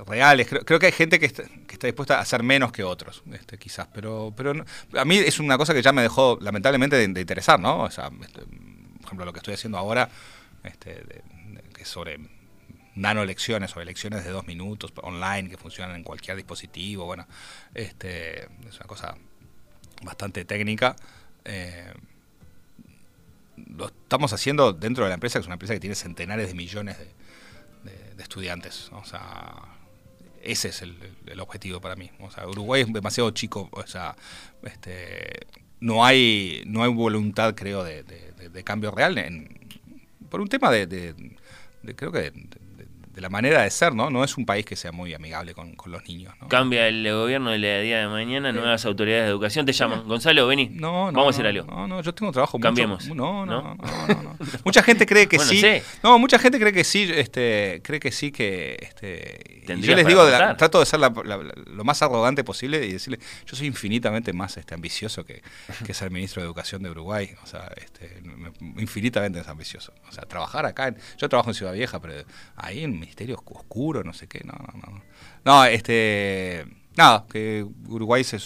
reales. 0.05 0.47
Creo, 0.65 0.79
que 0.79 0.85
hay 0.85 0.91
gente 0.91 1.19
que 1.19 1.25
está, 1.25 1.43
que 1.43 1.73
está, 1.73 1.87
dispuesta 1.87 2.17
a 2.17 2.21
hacer 2.21 2.43
menos 2.43 2.71
que 2.71 2.83
otros, 2.83 3.23
este, 3.31 3.57
quizás. 3.57 3.87
Pero, 3.93 4.33
pero 4.35 4.53
a 4.97 5.05
mí 5.05 5.17
es 5.17 5.39
una 5.39 5.57
cosa 5.57 5.73
que 5.73 5.81
ya 5.81 5.91
me 5.91 6.01
dejó, 6.01 6.37
lamentablemente, 6.41 6.95
de, 6.95 7.19
interesar, 7.19 7.59
¿no? 7.59 7.81
O 7.83 7.91
sea, 7.91 8.09
este, 8.21 8.41
ejemplo, 9.09 9.25
lo 9.25 9.33
que 9.33 9.39
estoy 9.39 9.53
haciendo 9.53 9.77
ahora, 9.77 10.09
este, 10.63 11.03
que 11.73 11.81
es 11.81 11.87
sobre 11.87 12.19
nano 12.95 13.23
lecciones 13.25 13.75
o 13.75 13.83
lecciones 13.83 14.23
de 14.25 14.31
dos 14.31 14.45
minutos 14.45 14.91
online 15.01 15.49
que 15.49 15.57
funcionan 15.57 15.95
en 15.95 16.03
cualquier 16.03 16.37
dispositivo. 16.37 17.05
Bueno, 17.05 17.27
este, 17.73 18.43
es 18.43 18.75
una 18.77 18.87
cosa 18.87 19.15
bastante 20.03 20.45
técnica. 20.45 20.95
Eh, 21.45 21.93
lo 23.55 23.87
estamos 23.87 24.33
haciendo 24.33 24.73
dentro 24.73 25.03
de 25.03 25.09
la 25.09 25.15
empresa, 25.15 25.39
que 25.39 25.41
es 25.41 25.47
una 25.47 25.55
empresa 25.55 25.73
que 25.73 25.79
tiene 25.79 25.95
centenares 25.95 26.47
de 26.47 26.53
millones 26.53 26.97
de, 26.97 27.09
estudiantes. 28.19 28.89
O 28.91 29.05
sea, 29.05 29.55
ese 30.43 30.67
es 30.67 30.81
el, 30.81 31.39
objetivo 31.39 31.79
para 31.79 31.95
mí. 31.95 32.11
O 32.19 32.29
sea, 32.29 32.45
Uruguay 32.47 32.81
es 32.81 32.91
demasiado 32.91 33.31
chico. 33.31 33.69
O 33.71 33.87
sea, 33.87 34.15
este, 34.61 35.47
no 35.79 36.05
hay 36.05 36.63
no 36.65 36.83
hay 36.83 36.91
voluntad, 36.91 37.55
creo, 37.55 37.83
de, 37.83 38.03
cambio 38.63 38.91
real 38.91 39.15
por 40.29 40.41
un 40.41 40.47
tema 40.47 40.69
de, 40.71 41.13
creo 41.95 42.11
que 42.11 42.31
de 43.19 43.23
la 43.23 43.29
manera 43.29 43.63
de 43.63 43.69
ser, 43.69 43.93
¿no? 43.93 44.09
No 44.09 44.23
es 44.23 44.37
un 44.37 44.45
país 44.45 44.65
que 44.65 44.77
sea 44.77 44.93
muy 44.93 45.13
amigable 45.13 45.53
con, 45.53 45.75
los 45.87 46.07
niños. 46.07 46.33
¿no? 46.39 46.47
Cambia 46.47 46.87
el 46.87 47.03
gobierno 47.11 47.51
el 47.51 47.61
día 47.61 47.99
de 47.99 48.07
mañana, 48.07 48.53
nuevas 48.53 48.85
autoridades 48.85 49.25
de 49.25 49.29
educación 49.29 49.65
te 49.65 49.73
llaman. 49.73 50.07
Gonzalo, 50.07 50.47
vení. 50.47 50.69
No, 50.69 51.11
no. 51.11 51.17
Vamos 51.17 51.27
a 51.27 51.29
hacer 51.31 51.47
algo. 51.47 51.69
No, 51.69 51.85
no, 51.85 52.01
yo 52.01 52.13
tengo 52.13 52.31
trabajo. 52.31 52.57
Cambiemos. 52.61 53.09
no, 53.09 53.45
no, 53.45 53.75
no, 53.75 53.75
no, 53.75 54.37
mucha 54.63 54.81
gente 54.83 55.05
cree 55.05 55.27
que 55.27 55.37
sí. 55.37 55.61
No, 56.01 56.17
mucha 56.17 56.39
gente 56.39 56.59
cree 56.59 56.71
que 56.71 56.85
sí, 56.85 57.11
este, 57.13 57.81
cree 57.83 57.99
que 57.99 58.13
sí 58.13 58.31
que. 58.31 58.77
Este, 58.79 59.63
yo 59.67 59.95
les 59.95 60.07
digo, 60.07 60.25
trato 60.57 60.79
de 60.79 60.85
ser 60.85 61.01
lo 61.01 61.83
más 61.83 62.01
arrogante 62.01 62.45
posible 62.45 62.85
y 62.85 62.93
decirle, 62.93 63.19
yo 63.45 63.57
soy 63.57 63.67
infinitamente 63.67 64.31
más 64.31 64.55
este, 64.55 64.75
ambicioso 64.75 65.25
que, 65.25 65.41
que 65.85 65.93
ser 65.93 66.09
ministro 66.09 66.41
de 66.41 66.45
Educación 66.45 66.83
de 66.83 66.89
Uruguay. 66.89 67.31
O 67.43 67.47
sea, 67.47 67.69
este, 67.75 68.21
infinitamente 68.77 69.39
más 69.39 69.49
ambicioso. 69.49 69.93
O 70.07 70.11
sea, 70.13 70.23
trabajar 70.23 70.65
acá. 70.65 70.95
yo 71.17 71.27
trabajo 71.27 71.49
en 71.49 71.55
Ciudad 71.55 71.73
Vieja, 71.73 71.99
pero 71.99 72.13
ahí 72.55 72.85
en 72.85 73.08
ministerio 73.09 73.41
oscuro, 73.43 74.03
no 74.03 74.13
sé 74.13 74.27
qué, 74.27 74.41
no, 74.45 74.53
no, 74.53 74.91
no. 74.91 75.01
No, 75.43 75.65
este, 75.65 76.65
nada, 76.95 77.25
que 77.29 77.65
Uruguay 77.87 78.23
se 78.23 78.37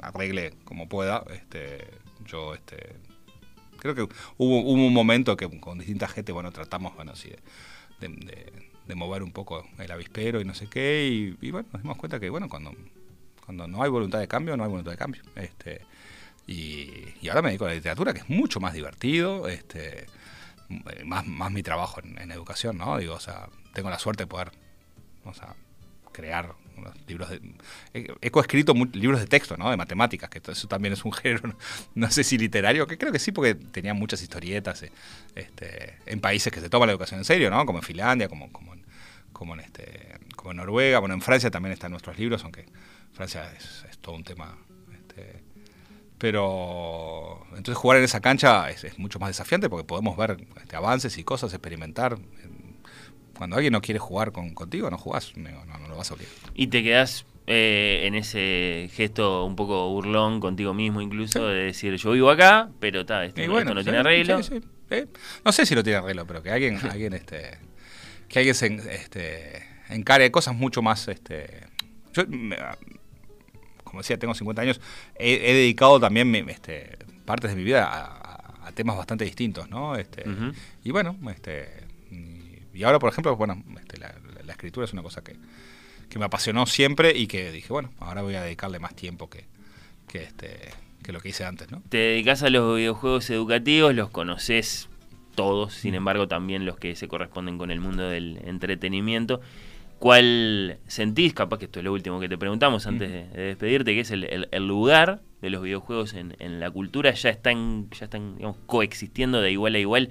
arregle 0.00 0.54
como 0.64 0.88
pueda, 0.88 1.24
este, 1.32 1.84
yo, 2.24 2.54
este, 2.54 2.94
creo 3.78 3.94
que 3.94 4.02
hubo, 4.36 4.60
un 4.60 4.92
momento 4.92 5.36
que 5.36 5.48
con 5.58 5.78
distinta 5.78 6.06
gente, 6.06 6.30
bueno, 6.30 6.52
tratamos, 6.52 6.94
bueno, 6.94 7.12
así 7.12 7.30
de, 8.00 8.94
mover 8.94 9.22
un 9.22 9.32
poco 9.32 9.66
el 9.78 9.90
avispero 9.90 10.40
y 10.40 10.44
no 10.44 10.54
sé 10.54 10.68
qué, 10.68 11.36
y, 11.40 11.50
bueno, 11.50 11.68
nos 11.72 11.82
dimos 11.82 11.98
cuenta 11.98 12.20
que, 12.20 12.30
bueno, 12.30 12.48
cuando, 12.48 12.72
cuando 13.44 13.66
no 13.66 13.82
hay 13.82 13.90
voluntad 13.90 14.20
de 14.20 14.28
cambio, 14.28 14.56
no 14.56 14.62
hay 14.64 14.70
voluntad 14.70 14.92
de 14.92 14.98
cambio, 14.98 15.22
este, 15.34 15.82
y, 16.46 17.28
ahora 17.28 17.42
me 17.42 17.48
dedico 17.48 17.64
a 17.64 17.68
la 17.68 17.74
literatura, 17.74 18.12
que 18.12 18.20
es 18.20 18.28
mucho 18.28 18.60
más 18.60 18.74
divertido, 18.74 19.48
este, 19.48 20.06
más, 21.04 21.26
más 21.26 21.50
mi 21.50 21.62
trabajo 21.62 22.00
en, 22.02 22.18
en 22.18 22.30
educación, 22.30 22.78
¿no? 22.78 22.96
Digo, 22.98 23.14
o 23.14 23.20
sea, 23.20 23.48
tengo 23.78 23.90
la 23.90 23.98
suerte 24.00 24.24
de 24.24 24.26
poder 24.26 24.50
crear 26.10 26.52
unos 26.76 26.96
libros 27.06 27.30
de... 27.30 27.40
He, 27.92 28.30
coescrito 28.32 28.74
libros 28.92 29.20
de 29.20 29.28
texto, 29.28 29.56
¿no? 29.56 29.70
De 29.70 29.76
matemáticas, 29.76 30.28
que 30.28 30.42
eso 30.50 30.66
también 30.66 30.94
es 30.94 31.04
un 31.04 31.12
género, 31.22 31.56
no 31.94 32.10
sé 32.10 32.24
si 32.24 32.36
literario, 32.38 32.88
que 32.88 32.98
creo 32.98 33.12
que 33.12 33.20
sí, 33.20 33.30
porque 33.30 33.54
tenía 33.54 33.94
muchas 33.94 34.20
historietas 34.20 34.82
eh, 34.82 34.90
este, 35.36 35.96
en 36.06 36.20
países 36.20 36.52
que 36.52 36.60
se 36.60 36.68
toma 36.68 36.86
la 36.86 36.92
educación 36.92 37.20
en 37.20 37.24
serio, 37.24 37.50
¿no? 37.50 37.64
Como 37.66 37.78
en 37.78 37.84
Finlandia, 37.84 38.28
como, 38.28 38.50
como, 38.50 38.74
en, 38.74 38.84
como, 39.32 39.54
en, 39.54 39.60
este, 39.60 40.18
como 40.34 40.50
en 40.50 40.56
Noruega, 40.56 40.98
bueno, 40.98 41.14
en 41.14 41.22
Francia 41.22 41.52
también 41.52 41.72
están 41.72 41.92
nuestros 41.92 42.18
libros, 42.18 42.42
aunque 42.42 42.66
Francia 43.12 43.48
es, 43.56 43.84
todo 44.00 44.16
un 44.16 44.24
tema... 44.24 44.58
Este, 44.92 45.40
pero 46.18 47.46
entonces 47.50 47.76
jugar 47.76 47.98
en 47.98 48.04
esa 48.04 48.18
cancha 48.18 48.68
es, 48.70 48.98
mucho 48.98 49.20
más 49.20 49.28
desafiante 49.28 49.68
porque 49.68 49.84
podemos 49.84 50.16
ver 50.16 50.36
este, 50.60 50.74
avances 50.74 51.16
y 51.16 51.22
cosas, 51.22 51.52
experimentar 51.52 52.18
cuando 53.38 53.54
alguien 53.54 53.72
no 53.72 53.80
quiere 53.80 54.00
jugar 54.00 54.32
con, 54.32 54.52
contigo, 54.52 54.90
no 54.90 54.98
jugás, 54.98 55.32
no, 55.36 55.48
lo 55.88 55.96
vas 55.96 56.10
a 56.10 56.14
obligar. 56.14 56.34
Y 56.54 56.66
te 56.66 56.82
quedás 56.82 57.24
eh, 57.46 58.02
en 58.04 58.16
ese 58.16 58.90
gesto 58.92 59.44
un 59.44 59.54
poco 59.54 59.88
burlón 59.90 60.40
contigo 60.40 60.74
mismo 60.74 61.00
incluso, 61.00 61.46
de 61.46 61.66
decir, 61.66 61.94
yo 61.94 62.10
vivo 62.10 62.30
acá, 62.30 62.68
pero 62.80 63.02
está 63.02 63.24
esto, 63.24 63.40
no 63.46 63.84
tiene 63.84 63.98
arreglo. 63.98 64.40
no 65.44 65.52
sé 65.52 65.66
si 65.66 65.76
lo 65.76 65.84
tiene 65.84 66.00
arreglo, 66.00 66.26
pero 66.26 66.42
que 66.42 66.50
alguien, 66.50 66.78
alguien 66.90 67.12
este, 67.12 67.58
que 68.28 68.40
alguien 68.40 68.56
se 68.56 68.66
este, 68.90 69.62
encare 69.88 70.32
cosas 70.32 70.56
mucho 70.56 70.82
más... 70.82 71.06
Este, 71.06 71.60
yo, 72.14 72.24
como 73.84 74.00
decía, 74.00 74.18
tengo 74.18 74.34
50 74.34 74.62
años, 74.62 74.80
he, 75.14 75.54
dedicado 75.54 76.00
también 76.00 76.34
este, 76.48 76.98
partes 77.24 77.52
de 77.52 77.56
mi 77.56 77.62
vida 77.62 77.88
a, 77.88 78.72
temas 78.74 78.96
bastante 78.96 79.24
distintos, 79.24 79.70
¿no? 79.70 79.96
Este, 79.96 80.24
Y 80.84 80.90
bueno, 80.90 81.16
este, 81.30 81.88
y 82.78 82.84
ahora, 82.84 83.00
por 83.00 83.10
ejemplo, 83.10 83.34
bueno, 83.34 83.60
este, 83.76 83.98
la, 83.98 84.14
escritura 84.52 84.84
es 84.84 84.92
una 84.92 85.02
cosa 85.02 85.24
que, 85.24 85.36
me 86.16 86.24
apasionó 86.24 86.66
siempre 86.66 87.16
y 87.16 87.26
que 87.26 87.50
dije, 87.50 87.72
bueno, 87.72 87.90
ahora 87.98 88.22
voy 88.22 88.36
a 88.36 88.42
dedicarle 88.42 88.78
más 88.78 88.94
tiempo 88.94 89.28
que, 89.28 89.46
que, 90.06 90.22
este, 90.22 90.70
que 91.02 91.12
lo 91.12 91.20
que 91.20 91.30
hice 91.30 91.44
antes, 91.44 91.70
¿no? 91.72 91.82
Te 91.88 91.98
dedicas 91.98 92.44
a 92.44 92.50
los 92.50 92.76
videojuegos 92.76 93.30
educativos, 93.30 93.94
los 93.94 94.10
conoces 94.10 94.88
todos, 95.34 95.74
sin 95.74 95.94
embargo 95.94 96.28
también 96.28 96.66
los 96.66 96.76
que 96.76 96.94
se 96.94 97.08
corresponden 97.08 97.58
con 97.58 97.72
el 97.72 97.80
mundo 97.80 98.08
del 98.08 98.38
entretenimiento. 98.44 99.40
¿Cuál 99.98 100.78
sentís, 100.86 101.34
capaz 101.34 101.58
que 101.58 101.64
esto 101.64 101.80
es 101.80 101.84
lo 101.84 101.92
último 101.92 102.20
que 102.20 102.28
te 102.28 102.38
preguntamos 102.38 102.86
antes 102.86 103.10
de, 103.10 103.24
despedirte, 103.46 103.94
que 103.94 104.00
es 104.00 104.12
el, 104.12 104.66
lugar 104.66 105.20
de 105.42 105.50
los 105.50 105.62
videojuegos 105.62 106.14
en, 106.14 106.36
en, 106.38 106.60
la 106.60 106.70
cultura? 106.70 107.12
¿Ya 107.12 107.30
están, 107.30 107.90
ya 107.90 108.04
están 108.04 108.36
digamos, 108.36 108.56
coexistiendo 108.66 109.40
de 109.40 109.50
igual 109.50 109.74
a 109.74 109.78
igual 109.80 110.10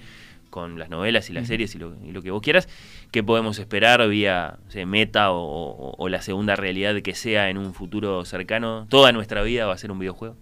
con 0.58 0.80
las 0.80 0.90
novelas 0.90 1.30
y 1.30 1.34
las 1.34 1.48
series 1.48 1.76
y 1.76 1.78
lo, 1.78 2.22
que 2.24 2.32
vos 2.32 2.42
quieras, 2.42 2.68
¿qué 3.12 3.22
podemos 3.22 3.60
esperar 3.60 4.08
vía 4.10 4.58
meta 4.88 5.28
o, 5.30 6.10
la 6.10 6.24
segunda 6.24 6.56
realidad 6.56 7.00
que 7.04 7.14
sea 7.14 7.52
en 7.52 7.60
un 7.60 7.76
futuro 7.76 8.26
cercano? 8.26 8.88
¿Toda 8.90 9.12
nuestra 9.12 9.44
vida 9.44 9.68
va 9.68 9.74
a 9.74 9.78
ser 9.78 9.92
un 9.92 10.00
videojuego? 10.00 10.36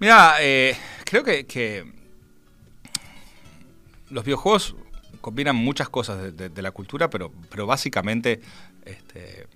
Mira, 0.00 0.34
eh, 0.42 0.76
creo 1.06 1.24
que, 1.24 1.86
los 4.10 4.22
videojuegos 4.22 4.76
combinan 5.22 5.56
muchas 5.56 5.88
cosas 5.88 6.36
de, 6.36 6.62
la 6.62 6.72
cultura, 6.72 7.08
pero, 7.08 7.32
pero 7.48 7.66
básicamente 7.66 8.42
este, 8.84 9.46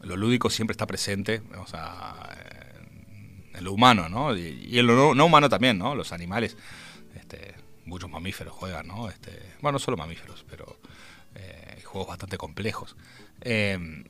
lo 0.00 0.16
lúdico 0.16 0.50
siempre 0.50 0.72
está 0.72 0.84
presente, 0.88 1.42
o 1.58 1.66
sea, 1.68 2.16
en 3.54 3.64
lo 3.64 3.72
humano, 3.72 4.08
¿no? 4.08 4.36
Y, 4.36 4.80
en 4.80 4.86
lo 4.88 5.14
no, 5.14 5.26
humano 5.26 5.48
también, 5.48 5.78
¿no? 5.78 5.94
Los 5.94 6.12
animales. 6.12 6.56
Muchos 7.86 8.10
mamíferos 8.10 8.52
juegan, 8.52 8.86
¿no? 8.88 9.08
Este, 9.08 9.30
bueno, 9.60 9.76
no 9.76 9.78
solo 9.78 9.96
mamíferos, 9.96 10.44
pero 10.48 10.78
eh, 11.34 11.82
juegos 11.84 12.08
bastante 12.08 12.36
complejos. 12.36 12.96
Em, 13.40 14.04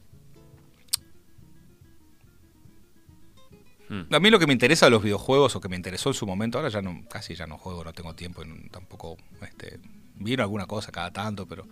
hmm. 3.88 4.14
A 4.14 4.20
mí 4.20 4.30
lo 4.30 4.38
que 4.38 4.46
me 4.46 4.52
interesa 4.52 4.86
de 4.86 4.90
los 4.90 5.02
videojuegos, 5.02 5.56
o 5.56 5.60
que 5.60 5.68
me 5.68 5.76
interesó 5.76 6.10
en 6.10 6.14
su 6.14 6.26
momento, 6.26 6.58
ahora 6.58 6.70
ya 6.70 6.82
no, 6.82 7.04
casi 7.08 7.34
ya 7.34 7.46
no 7.46 7.58
juego, 7.58 7.84
no 7.84 7.92
tengo 7.92 8.14
tiempo, 8.14 8.42
y 8.42 8.68
tampoco 8.70 9.16
este, 9.42 9.78
vino 10.16 10.42
alguna 10.42 10.66
cosa 10.66 10.90
cada 10.92 11.12
tanto, 11.12 11.46
pero 11.46 11.66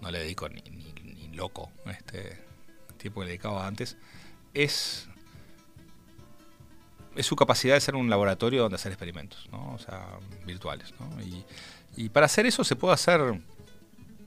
no 0.00 0.10
le 0.10 0.18
dedico 0.18 0.48
ni, 0.48 0.62
ni, 0.62 1.28
loco 1.36 1.70
este 1.84 2.38
tiempo 2.96 3.20
que 3.20 3.26
le 3.26 3.32
dedicaba 3.32 3.66
antes, 3.66 3.98
es 4.54 5.08
es 7.16 7.26
su 7.26 7.36
capacidad 7.36 7.74
de 7.74 7.80
ser 7.80 7.94
un 7.94 8.10
laboratorio 8.10 8.62
donde 8.62 8.76
hacer 8.76 8.92
experimentos, 8.92 9.48
¿no? 9.50 9.74
o 9.74 9.78
sea, 9.78 10.18
virtuales. 10.44 10.94
¿no? 11.00 11.08
Y, 11.96 12.08
para 12.10 12.26
hacer 12.26 12.44
eso 12.44 12.62
se 12.62 12.76
puede 12.76 12.92
hacer 12.92 13.40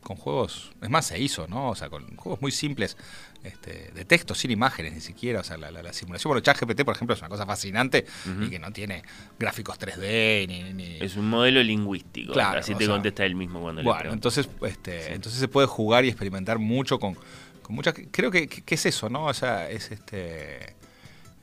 con 0.02 0.18
juegos, 0.18 0.72
es 0.82 0.90
más, 0.90 1.06
se 1.06 1.20
hizo, 1.20 1.48
¿no? 1.48 1.70
O 1.70 1.76
sea, 1.76 1.90
con 1.90 2.16
juegos 2.16 2.42
muy 2.42 2.52
simples 2.52 2.98
este, 3.44 3.92
de 3.94 4.06
texto, 4.06 4.34
sin 4.34 4.50
imágenes 4.50 4.94
ni 4.94 5.02
siquiera, 5.02 5.42
o 5.42 5.44
sea, 5.44 5.58
la, 5.58 5.94
simulación. 5.94 6.30
Bueno, 6.30 6.42
ChatGPT, 6.42 6.84
por 6.84 6.96
ejemplo, 6.96 7.14
es 7.14 7.22
una 7.22 7.30
cosa 7.30 7.46
fascinante 7.46 8.06
y 8.42 8.50
que 8.50 8.58
no 8.58 8.72
tiene 8.72 9.04
gráficos 9.38 9.78
3D 9.78 10.74
ni... 10.74 10.98
Es 11.00 11.16
un 11.16 11.30
modelo 11.30 11.62
lingüístico, 11.62 12.34
claro, 12.34 12.60
así 12.60 12.74
te 12.74 12.88
contesta 12.88 13.24
él 13.24 13.36
mismo 13.36 13.62
cuando 13.62 13.84
bueno, 13.84 14.06
le 14.06 14.14
entonces, 14.14 14.50
este, 14.64 15.14
entonces 15.14 15.40
se 15.40 15.48
puede 15.48 15.68
jugar 15.68 16.06
y 16.06 16.08
experimentar 16.08 16.58
mucho 16.58 16.98
con, 16.98 17.16
con 17.62 17.76
muchas... 17.76 17.94
Creo 18.10 18.32
que, 18.32 18.48
que, 18.48 18.76
es 18.76 18.86
eso, 18.88 19.10
¿no? 19.10 19.26
O 19.26 19.34
sea, 19.34 19.70
es 19.70 19.92
este 19.92 20.79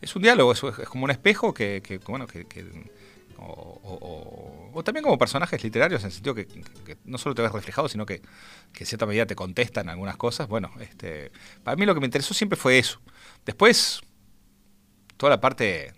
es 0.00 0.14
un 0.14 0.22
diálogo, 0.22 0.52
es, 0.52 0.60
como 0.88 1.04
un 1.04 1.10
espejo 1.10 1.54
que, 1.54 2.00
bueno, 2.06 2.26
que, 2.26 2.46
o, 3.38 4.82
también 4.84 5.02
como 5.02 5.18
personajes 5.18 5.62
literarios 5.62 6.02
en 6.02 6.06
el 6.06 6.12
sentido 6.12 6.34
que, 6.34 6.46
no 7.04 7.18
solo 7.18 7.34
te 7.34 7.42
ves 7.42 7.52
reflejado, 7.52 7.88
sino 7.88 8.06
que, 8.06 8.22
en 8.78 8.86
cierta 8.86 9.06
medida 9.06 9.26
te 9.26 9.34
contestan 9.34 9.88
algunas 9.88 10.16
cosas. 10.16 10.48
Bueno, 10.48 10.70
este, 10.80 11.32
para 11.64 11.76
mí 11.76 11.86
lo 11.86 11.94
que 11.94 12.00
me 12.00 12.06
interesó 12.06 12.34
siempre 12.34 12.56
fue 12.56 12.78
eso. 12.78 13.00
Después, 13.44 14.00
toda 15.16 15.30
la 15.30 15.40
parte 15.40 15.94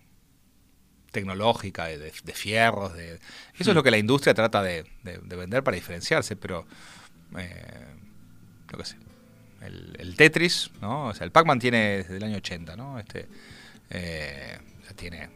tecnológica, 1.11 1.87
de, 1.87 2.11
fierros, 2.11 2.95
de, 2.95 3.19
eso 3.59 3.71
es 3.71 3.75
lo 3.75 3.83
que 3.83 3.91
la 3.91 3.99
industria 3.99 4.35
trata 4.35 4.63
de, 4.63 4.85
vender 5.03 5.63
para 5.65 5.75
diferenciarse, 5.75 6.37
pero 6.37 6.67
eh, 7.37 7.87
lo 8.71 8.79
que 8.79 8.85
sé. 8.85 8.97
El, 9.61 10.15
Tetris, 10.17 10.71
¿no? 10.81 11.09
O 11.09 11.15
sea, 11.15 11.25
el 11.25 11.33
Pac-Man 11.33 11.59
tiene 11.59 11.99
desde 11.99 12.17
el 12.17 12.25
año 12.25 12.37
80, 12.37 12.77
¿no? 12.77 12.99
Este, 12.99 13.27
eh, 13.91 14.59
tiene 14.97 15.31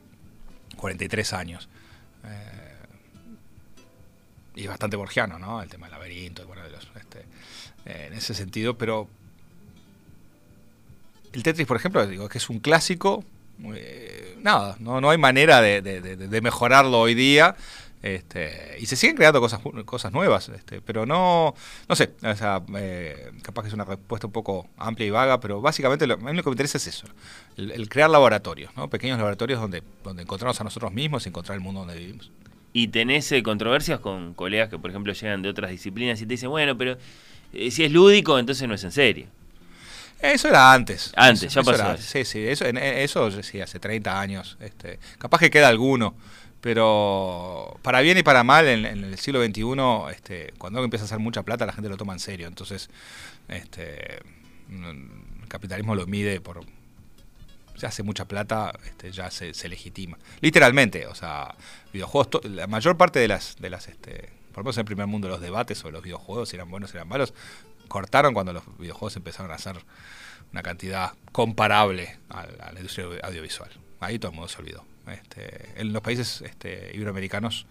43 0.77 1.33
años. 1.33 1.69
Eh, 2.25 2.63
y 4.55 4.67
bastante 4.67 4.97
borgiano, 4.97 5.39
¿no? 5.39 5.63
El 5.63 5.69
tema 5.69 5.87
del 5.87 5.93
laberinto, 5.93 6.47
bueno, 6.47 6.63
de 6.63 6.71
los, 6.71 6.89
este, 6.97 7.21
eh, 7.87 8.09
en 8.09 8.13
ese 8.13 8.35
sentido, 8.35 8.77
pero 8.77 9.09
el 11.33 11.43
Tetris, 11.43 11.67
por 11.67 11.79
ejemplo, 11.79 12.07
digo 12.07 12.29
que 12.29 12.39
es 12.39 12.51
un 12.51 12.59
clásico, 12.59 13.25
eh, 13.75 14.37
nada, 14.43 14.77
no, 14.81 15.01
no 15.01 15.11
hay 15.11 15.19
manera 15.19 15.61
de, 15.63 16.41
mejorarlo 16.43 17.01
hoy 17.01 17.15
día. 17.15 17.57
Este, 18.03 18.79
y 18.81 18.87
se 18.87 18.97
siguen 18.97 19.15
creando 19.15 19.41
cosas 19.41 19.61
cosas 19.85 20.13
nuevas, 20.13 20.49
este, 20.49 20.81
pero 20.81 21.07
no, 21.07 21.55
no 21.89 21.95
sé, 21.95 22.11
o 22.21 22.35
sea, 22.35 22.61
eh, 22.77 23.31
capaz 23.43 23.63
que 23.63 23.69
es 23.69 23.75
una 23.75 23.85
respuesta 23.85 24.27
un 24.27 24.33
poco 24.33 24.69
amplia 24.77 25.07
y 25.07 25.11
vaga, 25.11 25.39
pero 25.39 25.61
básicamente 25.61 26.09
lo, 26.09 26.15
a 26.15 26.17
mí 26.17 26.33
lo 26.35 26.43
que 26.43 26.51
me 26.51 26.55
interesa 26.55 26.79
es 26.79 26.89
eso, 26.89 27.07
el, 27.57 27.89
crear 27.89 28.11
laboratorios, 28.11 28.77
¿no? 28.77 28.91
pequeños 28.91 29.19
laboratorios 29.19 29.61
donde, 29.61 29.85
donde 30.03 30.23
encontrarnos 30.25 30.61
a 30.61 30.65
nosotros 30.65 30.93
mismos 30.93 31.27
y 31.27 31.29
encontrar 31.29 31.55
el 31.55 31.63
mundo 31.63 31.81
donde 31.81 31.97
vivimos. 31.97 32.33
Y 32.73 32.89
tenés 32.89 33.31
eh, 33.31 33.41
controversias 33.45 34.01
con 34.01 34.35
colegas 34.35 34.69
que, 34.69 34.79
por 34.79 34.91
ejemplo, 34.91 35.13
llegan 35.13 35.43
de 35.43 35.51
otras 35.51 35.71
disciplinas 35.71 36.21
y 36.21 36.27
te 36.27 36.35
dicen, 36.35 36.51
bueno, 36.51 36.77
pero 36.77 36.99
si 37.53 37.85
es 37.85 37.93
lúdico, 37.93 38.37
entonces 38.37 38.67
no 38.67 38.75
es 38.75 38.83
en 38.83 38.91
serio. 38.91 39.27
Eso 40.23 40.49
era 40.49 40.73
antes. 40.73 41.13
Antes, 41.17 41.53
ya 41.53 41.63
pasó. 41.65 41.97
sí, 41.99 42.25
sí, 42.25 42.47
eso, 42.47 42.65
eso 42.65 43.43
sí, 43.43 43.61
hace 43.61 43.81
30 43.81 44.21
años. 44.21 44.57
Este, 44.61 45.01
capaz 45.19 45.41
que 45.41 45.51
queda 45.51 45.69
alguno, 45.69 46.15
pero 46.63 47.77
para 47.83 48.01
bien 48.03 48.17
y 48.19 48.23
para 48.23 48.45
mal, 48.45 48.69
en, 48.69 48.87
el 48.87 49.19
siglo 49.19 49.45
XXI, 49.45 50.15
este, 50.15 50.55
cuando 50.59 50.79
uno 50.79 50.85
empieza 50.85 51.05
a 51.05 51.07
hacer 51.07 51.19
mucha 51.19 51.43
plata, 51.43 51.67
la 51.67 51.73
gente 51.73 51.91
lo 51.91 51.97
toma 51.97 52.13
en 52.13 52.21
serio. 52.21 52.47
Entonces, 52.47 52.89
este, 53.49 54.21
el 54.71 55.49
capitalismo 55.49 55.97
lo 55.97 56.07
mide 56.07 56.41
por... 56.41 56.61
Se 57.75 57.87
hace 57.87 58.05
mucha 58.05 58.27
plata, 58.27 58.73
este, 58.87 59.11
ya 59.11 59.29
se, 59.33 59.53
legitima. 59.69 60.19
Literalmente, 60.41 61.09
o 61.09 61.17
sea, 61.17 61.53
videojuegos, 61.93 62.45
la 62.45 62.69
mayor 62.69 62.97
parte 62.97 63.19
de 63.19 63.27
las, 63.27 63.57
de 63.59 63.69
las 63.69 63.89
este, 63.89 64.31
por 64.53 64.59
lo 64.59 64.65
menos 64.65 64.77
en 64.77 64.83
el 64.83 64.87
primer 64.87 65.09
mundo, 65.09 65.29
los 65.29 65.41
debates 65.41 65.79
sobre 65.79 65.95
los 65.95 66.05
videojuegos, 66.05 66.49
si 66.49 66.55
eran 66.55 66.71
buenos, 66.71 66.91
si 66.91 66.97
eran 66.97 67.09
malos, 67.09 67.35
cortaron 67.89 68.35
cuando 68.35 68.53
los 68.53 68.63
videojuegos 68.79 69.17
empezaron 69.17 69.51
a 69.51 69.57
hacer 69.57 69.79
una 70.53 70.63
cantidad 70.63 71.11
comparable 71.33 72.19
a, 72.29 72.47
la 72.47 72.75
industria 72.77 73.07
audiovisual. 73.25 73.71
Ahí 73.99 74.21
todo 74.21 74.31
el 74.31 74.37
mundo 74.37 74.49
se 74.49 74.61
olvidó. 74.61 74.92
Este, 75.09 75.81
en 75.81 75.93
los 75.93 76.03
países 76.03 76.43
este, 76.43 76.91
iberoamericanos 76.95 77.67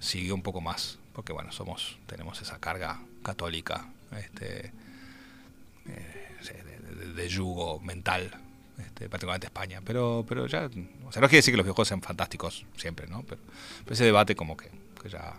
siguió 0.00 0.34
un 0.34 0.42
poco 0.42 0.60
más, 0.60 0.98
porque 1.12 1.32
bueno, 1.32 1.52
somos, 1.52 1.98
tenemos 2.06 2.40
esa 2.42 2.58
carga 2.58 3.00
católica 3.22 3.88
este, 4.18 4.72
eh, 5.86 6.36
de, 7.14 7.28
yugo 7.28 7.80
mental, 7.80 8.30
este, 8.78 9.08
particularmente 9.08 9.46
España. 9.46 9.80
Pero, 9.84 10.24
pero 10.28 10.46
ya, 10.46 10.68
o 11.06 11.12
sea, 11.12 11.22
no 11.22 11.28
quiere 11.28 11.38
decir 11.38 11.52
que 11.52 11.58
los 11.58 11.64
videojuegos 11.64 11.88
sean 11.88 12.02
fantásticos 12.02 12.66
siempre, 12.76 13.06
¿no? 13.06 13.22
Pero, 13.22 13.40
ese 13.90 14.04
debate 14.04 14.34
como 14.34 14.56
que 14.56 14.70
ya 15.08 15.34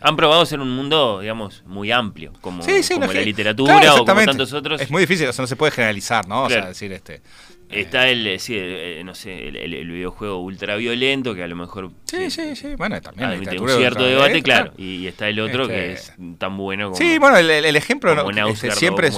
han 0.00 0.16
probado 0.16 0.44
ser 0.44 0.60
un 0.60 0.70
mundo, 0.70 1.20
digamos, 1.20 1.62
muy 1.66 1.90
amplio, 1.90 2.32
como, 2.40 2.62
la 2.64 3.20
literatura 3.22 3.94
o 3.94 4.04
como 4.04 4.24
tantos 4.24 4.52
otros. 4.52 4.80
Es 4.80 4.90
muy 4.90 5.00
difícil, 5.00 5.26
o 5.28 5.32
sea, 5.32 5.42
no 5.42 5.46
se 5.46 5.56
puede 5.56 5.72
generalizar, 5.72 6.28
¿no? 6.28 6.44
O 6.44 6.50
sea, 6.50 6.66
decir, 6.66 6.92
este... 6.92 7.22
Está 7.70 8.08
el, 8.08 8.24
eh, 8.26 8.38
sí, 8.38 8.54
eh, 8.56 9.02
no 9.04 9.14
sé, 9.14 9.48
el, 9.48 9.90
videojuego 9.90 10.38
ultraviolento, 10.38 11.34
que 11.34 11.42
a 11.42 11.48
lo 11.48 11.56
mejor... 11.56 11.90
Sí, 12.04 12.30
sí, 12.30 12.54
sí, 12.54 12.74
bueno, 12.76 13.00
también... 13.00 13.30
Hay 13.30 13.38
un 13.38 13.68
cierto 13.68 14.04
debate, 14.04 14.42
claro, 14.42 14.72
y, 14.76 15.06
está 15.06 15.28
el 15.28 15.40
otro 15.40 15.66
que 15.66 15.92
este, 15.92 16.12
es 16.12 16.38
tan 16.38 16.56
bueno 16.56 16.90
como... 16.90 16.96
Sí, 16.96 17.18
bueno, 17.18 17.38
el, 17.38 17.76
ejemplo 17.76 18.14
¿no? 18.14 18.48
Este, 18.48 18.70
siempre 18.72 19.08
es, 19.08 19.16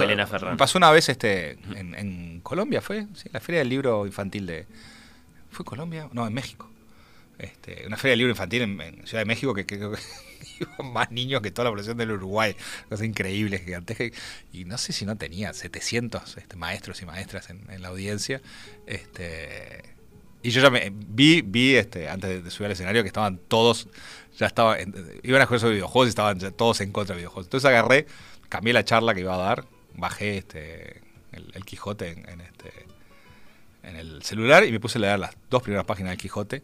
pasó 0.57 0.79
una 0.79 0.91
vez 0.91 1.09
este 1.09 1.59
en, 1.75 2.41
Colombia, 2.43 2.81
¿fue? 2.81 3.07
Sí, 3.15 3.29
la 3.33 3.41
feria 3.41 3.59
del 3.59 3.69
libro 3.69 4.07
infantil 4.07 4.47
de... 4.47 4.67
¿Fue 5.51 5.65
Colombia? 5.65 6.09
No, 6.13 6.27
en 6.27 6.33
México. 6.33 6.71
Este, 7.39 7.85
una 7.87 7.97
feria 7.97 8.13
del 8.13 8.19
libro 8.21 8.31
infantil 8.31 8.63
en, 8.63 9.07
Ciudad 9.07 9.23
de 9.23 9.27
México 9.27 9.53
que 9.53 9.67
creo 9.67 9.91
que 9.91 9.99
más 10.85 11.11
niños 11.11 11.43
que 11.43 11.51
toda 11.51 11.65
la 11.65 11.71
población 11.71 11.97
del 11.97 12.13
Uruguay. 12.13 12.57
Cosa 12.89 13.05
increíble, 13.05 13.59
gigantesca. 13.59 14.05
Y 14.53 14.65
no 14.65 14.79
sé 14.79 14.93
si 14.93 15.05
no 15.05 15.17
tenía 15.17 15.53
700 15.53 16.37
este, 16.37 16.57
maestros 16.57 17.03
y 17.03 17.07
maestras 17.07 17.51
en, 17.51 17.83
la 17.83 17.89
audiencia. 17.89 18.41
Este, 18.87 19.95
y 20.43 20.51
yo 20.51 20.63
ya 20.63 20.71
me 20.71 20.93
vi, 20.95 21.43
vi 21.43 21.77
este, 21.77 22.09
antes 22.09 22.45
de 22.45 22.51
subir 22.51 22.67
al 22.67 22.73
escenario 22.73 23.03
que 23.03 23.09
estaban 23.09 23.39
todos, 23.49 23.89
ya 24.39 24.47
estaban, 24.47 24.95
iban 25.23 25.43
a 25.43 25.47
jugar 25.47 25.61
sobre 25.61 25.75
videojuegos 25.75 26.09
y 26.09 26.11
estaban 26.11 26.39
todos 26.57 26.81
en 26.81 26.93
contra 26.93 27.15
de 27.15 27.21
videojuegos. 27.21 27.47
Entonces 27.47 27.69
agarré, 27.69 28.07
cambié 28.49 28.73
la 28.73 28.85
charla 28.85 29.15
que 29.15 29.21
iba 29.21 29.35
a 29.35 29.39
dar, 29.39 29.65
bajé 29.95 30.39
este, 30.39 31.03
el, 31.33 31.65
Quijote 31.65 32.11
en, 32.13 32.41
este, 32.41 32.73
en 33.83 33.97
el 33.97 34.23
celular 34.23 34.65
y 34.65 34.73
me 34.73 34.81
puse 34.81 34.99
a 34.99 35.01
leer 35.01 35.19
las 35.19 35.37
dos 35.51 35.63
primeras 35.63 35.87
páginas 35.87 36.13
del 36.13 36.19
Quijote. 36.19 36.63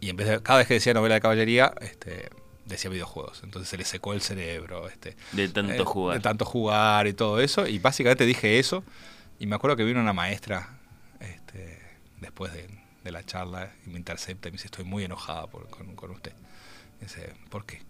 Y 0.00 0.10
en 0.10 0.16
vez 0.16 0.28
de, 0.28 0.42
cada 0.42 0.58
vez 0.58 0.68
que 0.68 0.74
decía 0.74 0.94
novela 0.94 1.14
de 1.14 1.20
caballería, 1.20 1.74
este, 1.80 2.28
decía 2.66 2.90
videojuegos. 2.90 3.40
Entonces 3.42 3.68
se 3.68 3.76
le 3.76 3.84
secó 3.84 4.12
el 4.12 4.20
cerebro. 4.20 4.88
Este, 4.88 5.16
de 5.32 5.48
tanto 5.48 5.82
eh, 5.82 5.84
jugar. 5.84 6.16
De 6.16 6.22
tanto 6.22 6.44
jugar 6.44 7.06
y 7.06 7.14
todo 7.14 7.40
eso. 7.40 7.66
Y 7.66 7.78
básicamente 7.78 8.26
dije 8.26 8.58
eso. 8.58 8.84
Y 9.38 9.46
me 9.46 9.56
acuerdo 9.56 9.76
que 9.76 9.84
vino 9.84 10.00
una 10.00 10.12
maestra 10.12 10.78
este, 11.20 11.80
después 12.20 12.52
de, 12.52 12.68
la 13.04 13.24
charla 13.24 13.72
y 13.86 13.90
me 13.90 13.98
intercepta 13.98 14.48
y 14.48 14.50
me 14.50 14.56
dice, 14.56 14.66
estoy 14.66 14.84
muy 14.84 15.04
enojada 15.04 15.46
con, 15.46 15.94
con, 15.94 16.10
usted. 16.10 16.32
dice, 17.00 17.34
¿por 17.50 17.64
qué? 17.64 17.80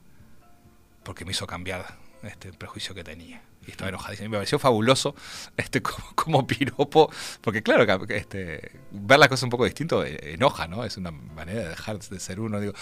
Porque 1.05 1.25
me 1.25 1.31
hizo 1.31 1.47
cambiar 1.47 1.87
este 2.27 2.53
prejuicio 2.53 2.95
que 2.95 3.05
tenía 3.05 3.43
y 3.67 3.71
estaba 3.71 3.89
enojadísimo. 3.89 4.31
Me 4.31 4.37
pareció 4.39 4.59
fabuloso 4.59 5.15
este 5.57 5.83
como, 5.83 6.47
piropo, 6.47 7.11
porque 7.41 7.63
claro, 7.63 7.85
este, 8.09 8.73
ver 8.91 9.19
las 9.19 9.29
cosas 9.29 9.45
un 9.45 9.51
poco 9.51 9.65
distinto 9.65 10.05
eh, 10.05 10.35
enoja, 10.35 10.67
¿no? 10.67 10.85
Es 10.85 10.97
una 10.97 11.11
manera 11.11 11.63
de 11.63 11.69
dejar 11.71 11.99
de 11.99 12.21
ser 12.21 12.41
uno. 12.41 12.61
Digo, 12.61 12.73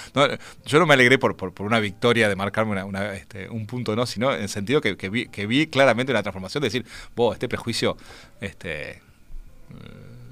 yo 0.66 0.78
no 0.78 0.87
me 0.87 0.94
alegré 0.94 1.18
por, 1.18 1.37
por, 1.37 1.52
una 1.64 1.80
victoria 1.80 2.28
de 2.28 2.37
marcarme 2.37 2.83
una, 2.83 3.14
este, 3.14 3.48
un 3.48 3.66
punto, 3.66 3.96
no, 3.96 4.07
sino 4.07 4.35
en 4.35 4.42
el 4.42 4.48
sentido 4.48 4.80
que, 4.80 4.96
que, 4.96 5.09
vi, 5.09 5.28
que 5.28 5.46
vi 5.46 5.66
claramente 5.66 6.12
una 6.12 6.22
transformación, 6.22 6.62
de 6.62 6.66
decir, 6.66 6.87
vos, 7.14 7.35
este 7.35 7.48
prejuicio, 7.48 7.96
este 8.40 9.02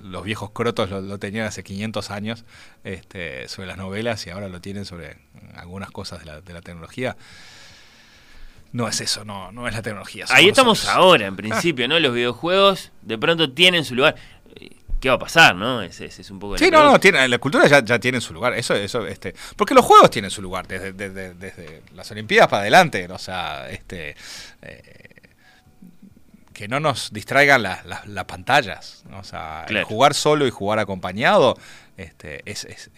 los 0.03 0.25
viejos 0.25 0.51
crotos 0.51 0.91
lo, 0.91 1.19
tenían 1.19 1.47
hace 1.47 1.63
500 1.63 2.11
años 2.11 2.45
este, 2.85 3.49
sobre 3.49 3.69
las 3.69 3.77
novelas 3.77 4.27
y 4.27 4.31
ahora 4.31 4.49
lo 4.49 4.61
tienen 4.61 4.85
sobre 4.85 5.17
algunas 5.55 5.91
cosas 5.91 6.21
de 6.21 6.27
la, 6.27 6.41
de 6.41 6.53
la 6.53 6.61
tecnología 6.61 7.17
no 8.73 8.89
es 8.89 9.01
eso, 9.01 9.25
no, 9.25 9.53
no 9.53 9.69
es 9.69 9.75
la 9.75 9.83
tecnología. 9.83 10.25
Ahí 10.31 10.49
estamos 10.49 10.87
ahora, 10.89 11.27
en 11.27 11.37
principio, 11.37 11.87
¿no? 11.89 11.99
Los 12.01 12.15
videojuegos 12.15 12.91
de 13.03 13.19
pronto 13.19 13.53
tienen 13.53 13.85
su 13.85 13.95
lugar. 13.95 14.17
¿Qué 14.99 15.09
va 15.09 15.17
a 15.17 15.19
pasar, 15.19 15.57
no? 15.57 15.83
Ese, 15.83 16.07
es 16.07 16.31
un 16.31 16.39
poco... 16.39 16.57
Sí, 16.57 16.71
no, 16.71 16.85
no, 16.85 17.01
tiene, 17.01 17.27
la 17.27 17.39
cultura 17.39 17.67
ya, 17.67 17.85
ya 17.85 17.99
tiene 17.99 18.21
su 18.21 18.33
lugar. 18.33 18.55
Eso, 18.55 18.75
eso, 18.75 19.05
este, 19.07 19.35
porque 19.57 19.75
los 19.75 19.85
juegos 19.85 20.11
tienen 20.11 20.31
su 20.31 20.41
lugar 20.41 20.67
desde, 20.67 20.93
desde, 20.93 21.83
las 21.93 22.09
Olimpiadas 22.13 22.49
para 22.49 22.63
adelante. 22.63 23.09
O 23.11 23.19
sea, 23.19 23.69
este, 23.69 24.15
eh, 24.63 25.13
que 26.55 26.69
no 26.69 26.79
nos 26.79 27.13
distraigan 27.13 27.65
las, 27.65 27.85
las, 28.07 28.25
pantallas. 28.27 29.05
O 29.13 29.25
sea, 29.25 29.67
jugar 29.87 30.15
solo 30.15 30.47
y 30.47 30.51
jugar 30.51 30.79
acompañado 30.79 31.59
este, 31.97 32.43
es, 32.45 32.65
es, 32.65 32.91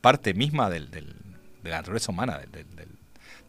parte 0.00 0.32
misma 0.32 0.70
del, 0.70 0.90
del, 0.90 1.14
de 1.62 1.70
la 1.70 1.76
naturaleza 1.76 2.12
humana, 2.12 2.38
del, 2.50 2.74
del 2.74 2.88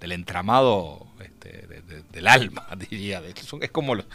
entramado 0.01 1.07
este, 1.19 1.67
del 2.11 2.27
alma, 2.27 2.67
diría. 2.89 3.21
Es 3.61 3.71
como 3.71 3.95
los, 3.95 4.05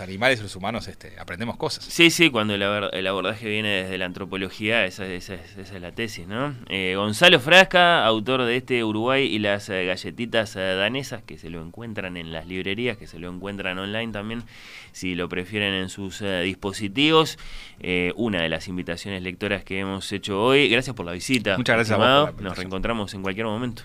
animales 0.00 0.40
y 0.40 0.42
los 0.42 0.56
humanos 0.56 0.88
este, 0.88 1.18
aprendemos 1.18 1.56
cosas. 1.56 1.84
Sí, 1.84 2.10
sí, 2.10 2.30
cuando 2.30 2.54
el, 2.54 3.06
abordaje 3.06 3.48
viene 3.48 3.68
desde 3.68 3.98
la 3.98 4.06
antropología, 4.06 4.84
esa, 4.84 5.06
esa, 5.06 5.34
es 5.34 5.72
la 5.80 5.92
tesis, 5.92 6.26
¿no? 6.26 6.54
Eh, 6.68 6.94
Gonzalo 6.96 7.40
Frasca, 7.40 8.04
autor 8.04 8.44
de 8.44 8.56
este 8.56 8.84
Uruguay 8.84 9.24
y 9.24 9.38
las 9.38 9.68
eh, 9.68 9.84
galletitas 9.84 10.56
eh, 10.56 10.60
danesas, 10.60 11.22
que 11.22 11.38
se 11.38 11.50
lo 11.50 11.62
encuentran 11.62 12.16
en 12.16 12.32
las 12.32 12.46
librerías, 12.46 12.96
que 12.96 13.06
se 13.06 13.18
lo 13.18 13.30
encuentran 13.32 13.78
online 13.78 14.12
también, 14.12 14.44
si 14.92 15.14
lo 15.14 15.28
prefieren 15.28 15.74
en 15.74 15.88
sus 15.88 16.22
dispositivos. 16.42 17.38
una 18.16 18.42
de 18.42 18.48
las 18.48 18.68
invitaciones 18.68 19.22
lectoras 19.22 19.64
que 19.64 19.78
hemos 19.80 20.10
hecho 20.12 20.42
hoy. 20.42 20.68
Gracias 20.68 20.94
por 20.94 21.06
la 21.06 21.12
visita. 21.12 21.56
Muchas 21.56 21.76
gracias. 21.76 21.98
Nos 22.40 22.56
reencontramos 22.56 23.14
en 23.14 23.22
cualquier 23.22 23.46
momento. 23.46 23.84